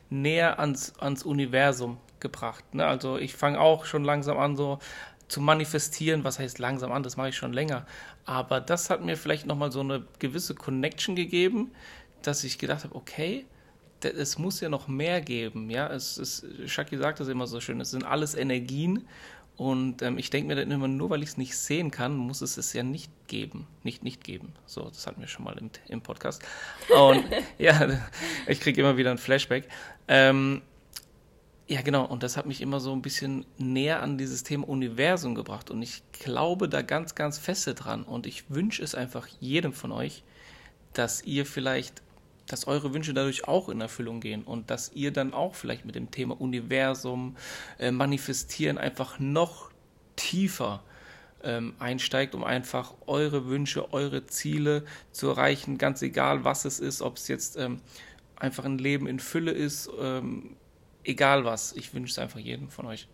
näher 0.10 0.60
ans, 0.60 0.94
ans 1.00 1.24
Universum 1.24 1.98
gebracht. 2.20 2.64
Ne? 2.74 2.86
Also 2.86 3.18
ich 3.18 3.36
fange 3.36 3.60
auch 3.60 3.86
schon 3.86 4.04
langsam 4.04 4.38
an, 4.38 4.56
so 4.56 4.80
zu 5.28 5.42
manifestieren. 5.42 6.24
Was 6.24 6.40
heißt 6.40 6.60
langsam 6.60 6.92
an? 6.92 7.04
Das 7.04 7.18
mache 7.18 7.30
ich 7.30 7.36
schon 7.36 7.54
länger. 7.54 7.86
Aber 8.26 8.60
das 8.62 8.90
hat 8.90 9.04
mir 9.04 9.18
vielleicht 9.18 9.46
nochmal 9.46 9.72
so 9.72 9.82
eine 9.82 10.06
gewisse 10.20 10.56
Connection 10.56 11.16
gegeben, 11.16 11.72
dass 12.22 12.44
ich 12.44 12.58
gedacht 12.58 12.84
habe, 12.84 12.96
okay, 12.96 13.46
es 14.04 14.38
muss 14.38 14.62
ja 14.62 14.70
noch 14.70 14.88
mehr 14.88 15.22
geben. 15.22 15.70
Ja, 15.70 15.88
es 15.88 16.18
ist, 16.18 16.46
Shaki 16.66 16.98
sagt 16.98 17.20
das 17.20 17.28
immer 17.28 17.48
so 17.48 17.60
schön, 17.60 17.82
es 17.82 17.92
sind 17.92 18.04
alles 18.04 18.36
Energien. 18.36 19.08
Und 19.58 20.04
ähm, 20.04 20.20
ich 20.20 20.30
denke 20.30 20.48
mir 20.48 20.56
dann 20.56 20.70
immer, 20.70 20.88
nur 20.88 21.10
weil 21.10 21.24
ich 21.24 21.30
es 21.30 21.38
nicht 21.38 21.58
sehen 21.58 21.90
kann, 21.90 22.16
muss 22.16 22.42
es 22.42 22.58
es 22.58 22.74
ja 22.74 22.84
nicht 22.84 23.12
geben. 23.28 23.68
Nicht 23.84 24.04
nicht 24.04 24.24
geben. 24.24 24.54
So, 24.68 24.84
das 24.84 25.08
hatten 25.08 25.20
wir 25.20 25.28
schon 25.28 25.46
mal 25.46 25.58
im, 25.58 25.72
im 25.88 26.02
Podcast. 26.02 26.44
Und 26.96 27.26
ja, 27.58 28.00
ich 28.48 28.60
kriege 28.60 28.82
immer 28.82 28.98
wieder 28.98 29.10
ein 29.10 29.18
Flashback. 29.18 29.68
Ähm, 30.08 30.62
ja, 31.68 31.82
genau. 31.82 32.06
Und 32.06 32.22
das 32.22 32.38
hat 32.38 32.46
mich 32.46 32.62
immer 32.62 32.80
so 32.80 32.94
ein 32.94 33.02
bisschen 33.02 33.46
näher 33.58 34.02
an 34.04 34.20
dieses 34.20 34.44
Thema 34.44 34.70
Universum 34.70 35.34
gebracht. 35.34 35.72
Und 35.72 35.82
ich 35.82 36.04
glaube 36.14 36.70
da 36.70 36.84
ganz, 36.84 37.16
ganz 37.16 37.40
feste 37.40 37.74
dran. 37.74 38.04
Und 38.04 38.28
ich 38.28 38.50
wünsche 38.52 38.84
es 38.84 38.94
einfach 38.94 39.28
jedem 39.40 39.74
von 39.74 39.92
euch, 39.92 40.24
dass 40.94 41.24
ihr 41.24 41.48
vielleicht, 41.48 42.04
dass 42.48 42.68
eure 42.68 42.94
Wünsche 42.94 43.14
dadurch 43.14 43.48
auch 43.48 43.70
in 43.70 43.82
Erfüllung 43.82 44.20
gehen 44.20 44.44
und 44.44 44.70
dass 44.70 44.92
ihr 44.94 45.12
dann 45.12 45.34
auch 45.34 45.56
vielleicht 45.56 45.86
mit 45.86 45.96
dem 45.96 46.12
Thema 46.12 46.40
Universum, 46.40 47.36
äh, 47.78 47.92
Manifestieren 47.92 48.78
einfach 48.78 49.20
noch 49.20 49.72
tiefer 50.16 50.84
ähm, 51.44 51.76
einsteigt, 51.80 52.36
um 52.36 52.44
einfach 52.44 52.94
eure 53.06 53.48
Wünsche, 53.48 53.94
eure 53.94 54.26
Ziele 54.26 54.84
zu 55.12 55.30
erreichen, 55.30 55.78
ganz 55.78 56.02
egal 56.02 56.44
was 56.44 56.66
es 56.66 56.80
ist, 56.80 57.02
ob 57.02 57.18
es 57.18 57.28
jetzt 57.28 57.58
ähm, 57.58 57.82
einfach 58.36 58.66
ein 58.66 58.78
Leben 58.78 59.08
in 59.08 59.20
Fülle 59.20 59.52
ist, 59.52 59.90
ähm, 60.00 60.56
egal 61.04 61.46
was. 61.46 61.74
Ich 61.74 61.94
wünsche 61.94 62.12
es 62.12 62.20
einfach 62.20 62.40
jedem 62.40 62.70
von 62.70 62.86
euch. 62.86 63.08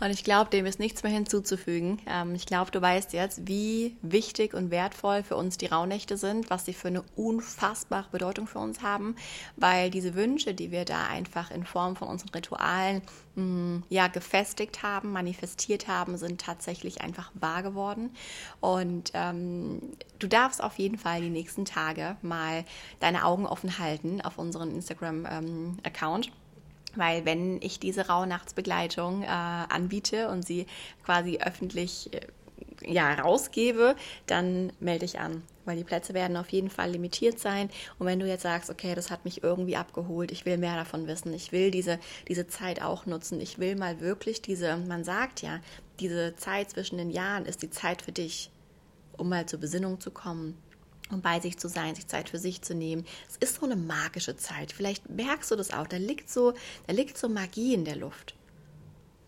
Und 0.00 0.10
ich 0.10 0.24
glaube, 0.24 0.50
dem 0.50 0.66
ist 0.66 0.80
nichts 0.80 1.02
mehr 1.02 1.12
hinzuzufügen. 1.12 2.00
Ähm, 2.06 2.34
ich 2.34 2.46
glaube, 2.46 2.70
du 2.70 2.82
weißt 2.82 3.12
jetzt, 3.12 3.46
wie 3.46 3.96
wichtig 4.02 4.52
und 4.52 4.70
wertvoll 4.70 5.22
für 5.22 5.36
uns 5.36 5.56
die 5.56 5.66
Rauhnächte 5.66 6.16
sind, 6.16 6.50
was 6.50 6.64
sie 6.64 6.74
für 6.74 6.88
eine 6.88 7.04
unfassbare 7.16 8.08
Bedeutung 8.10 8.46
für 8.46 8.58
uns 8.58 8.82
haben, 8.82 9.14
weil 9.56 9.90
diese 9.90 10.14
Wünsche, 10.14 10.52
die 10.52 10.70
wir 10.70 10.84
da 10.84 11.06
einfach 11.06 11.50
in 11.50 11.64
Form 11.64 11.96
von 11.96 12.08
unseren 12.08 12.30
Ritualen 12.30 13.02
mh, 13.36 13.42
hm, 13.42 13.82
ja 13.88 14.08
gefestigt 14.08 14.82
haben, 14.82 15.12
manifestiert 15.12 15.86
haben, 15.86 16.16
sind 16.16 16.40
tatsächlich 16.40 17.00
einfach 17.00 17.30
wahr 17.34 17.62
geworden. 17.62 18.10
Und 18.60 19.12
ähm, 19.14 19.80
du 20.18 20.26
darfst 20.26 20.62
auf 20.62 20.78
jeden 20.78 20.98
Fall 20.98 21.20
die 21.20 21.30
nächsten 21.30 21.64
Tage 21.64 22.16
mal 22.20 22.64
deine 22.98 23.24
Augen 23.24 23.46
offen 23.46 23.78
halten 23.78 24.20
auf 24.20 24.38
unseren 24.38 24.72
Instagram-Account. 24.72 26.26
Ähm, 26.26 26.32
weil 26.96 27.24
wenn 27.24 27.60
ich 27.62 27.78
diese 27.78 28.08
Rauhnachtsbegleitung 28.08 29.22
äh, 29.22 29.26
anbiete 29.26 30.28
und 30.28 30.46
sie 30.46 30.66
quasi 31.04 31.38
öffentlich 31.38 32.12
äh, 32.12 32.20
ja, 32.86 33.14
rausgebe, 33.14 33.96
dann 34.26 34.72
melde 34.80 35.04
ich 35.04 35.18
an, 35.18 35.42
weil 35.64 35.76
die 35.76 35.84
Plätze 35.84 36.14
werden 36.14 36.36
auf 36.36 36.50
jeden 36.50 36.70
Fall 36.70 36.90
limitiert 36.90 37.38
sein. 37.38 37.70
Und 37.98 38.06
wenn 38.06 38.20
du 38.20 38.26
jetzt 38.26 38.42
sagst, 38.42 38.70
okay, 38.70 38.94
das 38.94 39.10
hat 39.10 39.24
mich 39.24 39.42
irgendwie 39.42 39.76
abgeholt, 39.76 40.32
ich 40.32 40.44
will 40.44 40.58
mehr 40.58 40.76
davon 40.76 41.06
wissen, 41.06 41.32
ich 41.32 41.52
will 41.52 41.70
diese, 41.70 41.98
diese 42.28 42.46
Zeit 42.46 42.82
auch 42.82 43.06
nutzen, 43.06 43.40
ich 43.40 43.58
will 43.58 43.76
mal 43.76 44.00
wirklich 44.00 44.42
diese, 44.42 44.76
man 44.76 45.04
sagt 45.04 45.42
ja, 45.42 45.60
diese 46.00 46.36
Zeit 46.36 46.70
zwischen 46.70 46.98
den 46.98 47.10
Jahren 47.10 47.46
ist 47.46 47.62
die 47.62 47.70
Zeit 47.70 48.02
für 48.02 48.12
dich, 48.12 48.50
um 49.16 49.28
mal 49.28 49.46
zur 49.46 49.60
Besinnung 49.60 50.00
zu 50.00 50.10
kommen, 50.10 50.58
um 51.10 51.20
bei 51.20 51.40
sich 51.40 51.58
zu 51.58 51.68
sein, 51.68 51.94
sich 51.94 52.06
Zeit 52.06 52.28
für 52.28 52.38
sich 52.38 52.62
zu 52.62 52.74
nehmen. 52.74 53.04
Es 53.28 53.36
ist 53.36 53.56
so 53.56 53.66
eine 53.66 53.76
magische 53.76 54.36
Zeit. 54.36 54.72
Vielleicht 54.72 55.08
merkst 55.10 55.50
du 55.50 55.56
das 55.56 55.72
auch. 55.72 55.86
Da 55.86 55.96
liegt 55.96 56.30
so, 56.30 56.54
da 56.86 56.92
liegt 56.92 57.18
so 57.18 57.28
Magie 57.28 57.74
in 57.74 57.84
der 57.84 57.96
Luft. 57.96 58.34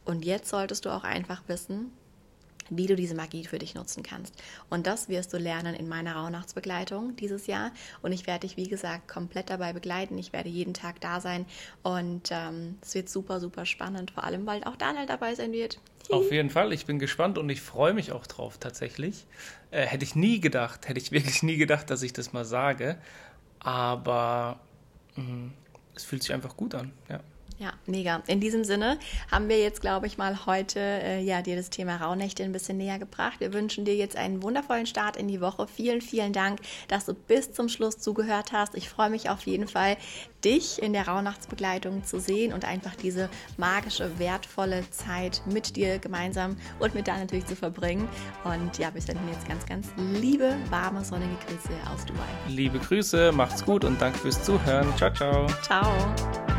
Und 0.05 0.25
jetzt 0.25 0.49
solltest 0.49 0.85
du 0.85 0.91
auch 0.91 1.05
einfach 1.05 1.43
wissen, 1.49 1.93
wie 2.71 2.87
du 2.87 2.97
diese 2.97 3.15
Magie 3.15 3.45
für 3.45 3.59
dich 3.59 3.75
nutzen 3.75 4.03
kannst. 4.03 4.35
Und 4.71 4.87
das 4.87 5.09
wirst 5.09 5.33
du 5.33 5.39
lernen 5.39 5.75
in 5.75 5.89
meiner 5.89 6.17
Rauhnachtsbegleitung 6.17 7.17
dieses 7.17 7.47
Jahr. 7.47 7.73
Und 8.03 8.13
ich 8.13 8.27
werde 8.27 8.47
dich, 8.47 8.57
wie 8.57 8.69
gesagt, 8.69 9.09
komplett 9.09 9.51
dabei 9.51 9.73
begleiten. 9.73 10.19
Ich 10.19 10.33
werde 10.33 10.49
jeden 10.49 10.75
Tag 10.75 11.01
da 11.01 11.21
sein. 11.21 11.47
Und 11.83 12.31
ähm, 12.31 12.79
es 12.83 12.95
wird 12.95 13.09
super, 13.09 13.41
super 13.41 13.67
spannend, 13.67 14.11
vor 14.11 14.25
allem, 14.25 14.47
weil 14.47 14.65
auch 14.65 14.77
Daniel 14.77 15.07
dabei 15.07 15.35
sein 15.35 15.53
wird. 15.53 15.79
Auf 16.11 16.31
jeden 16.31 16.51
Fall, 16.51 16.73
ich 16.73 16.87
bin 16.87 16.99
gespannt 16.99 17.37
und 17.37 17.49
ich 17.51 17.61
freue 17.61 17.93
mich 17.93 18.13
auch 18.13 18.27
drauf 18.27 18.59
tatsächlich. 18.59 19.27
Äh, 19.71 19.87
hätte 19.87 20.05
ich 20.05 20.15
nie 20.15 20.41
gedacht, 20.41 20.89
hätte 20.89 21.01
ich 21.01 21.11
wirklich 21.13 21.43
nie 21.43 21.57
gedacht, 21.57 21.91
dass 21.91 22.03
ich 22.03 22.13
das 22.13 22.33
mal 22.33 22.45
sage. 22.45 22.99
Aber 23.59 24.61
mh, 25.17 25.25
mm, 25.25 25.53
es 25.95 26.05
fühlt 26.05 26.23
sich 26.23 26.33
einfach 26.33 26.57
gut 26.57 26.75
an, 26.75 26.93
ja. 27.09 27.21
Ja, 27.59 27.73
mega. 27.87 28.23
In 28.27 28.41
diesem 28.41 28.65
Sinne 28.65 28.99
haben 29.31 29.49
wir 29.49 29.59
jetzt, 29.59 29.81
glaube 29.81 30.07
ich, 30.07 30.19
mal 30.19 30.45
heute 30.45 30.79
äh, 30.79 31.23
ja 31.23 31.41
dir 31.41 31.57
das 31.57 31.71
Thema 31.71 31.97
Rauhnächte 31.97 32.43
ein 32.43 32.53
bisschen 32.53 32.77
näher 32.77 32.99
gebracht. 32.99 33.41
Wir 33.41 33.55
wünschen 33.55 33.87
dir 33.87 33.97
jetzt 33.97 34.15
einen 34.17 34.43
wundervollen 34.43 34.87
Start 34.87 35.17
in 35.17 35.27
die 35.27 35.41
Woche. 35.41 35.67
Vielen, 35.67 36.03
vielen 36.03 36.35
Dank, 36.35 36.61
dass 36.89 37.07
du 37.07 37.15
bis 37.15 37.53
zum 37.53 37.71
Schluss 37.71 37.99
zugehört 37.99 38.53
hast. 38.53 38.75
Ich 38.75 38.91
freue 38.91 39.09
mich 39.09 39.31
auf 39.31 39.47
jeden 39.47 39.69
Fall, 39.69 39.97
dich 40.45 40.83
in 40.83 40.93
der 40.93 41.09
Rauhnachtsbegleitung 41.09 42.05
zu 42.05 42.21
sehen 42.21 42.53
und 42.53 42.67
einfach 42.67 42.95
diese 42.95 43.31
magische, 43.57 44.19
wertvolle 44.19 44.89
Zeit 44.91 45.43
mit 45.47 45.77
dir 45.77 45.99
gemeinsam 45.99 46.57
und 46.79 46.95
mit 46.95 47.09
da 47.09 47.17
natürlich 47.17 47.47
zu 47.47 47.57
verbringen. 47.57 48.07
Und 48.45 48.77
ja, 48.79 48.93
wir 48.93 49.01
senden 49.01 49.29
jetzt 49.33 49.49
ganz, 49.49 49.65
ganz 49.65 49.89
liebe, 50.21 50.57
warme, 50.69 51.03
sonnige 51.05 51.35
Grüße 51.47 51.71
aus 51.93 52.05
Dubai. 52.05 52.21
Liebe 52.49 52.79
Grüße, 52.79 53.33
macht's 53.33 53.65
gut 53.65 53.85
und 53.85 54.01
danke 54.01 54.19
fürs 54.19 54.45
Zuhören. 54.45 54.95
Ciao, 54.97 55.13
ciao. 55.13 55.47
Ciao. 55.63 56.56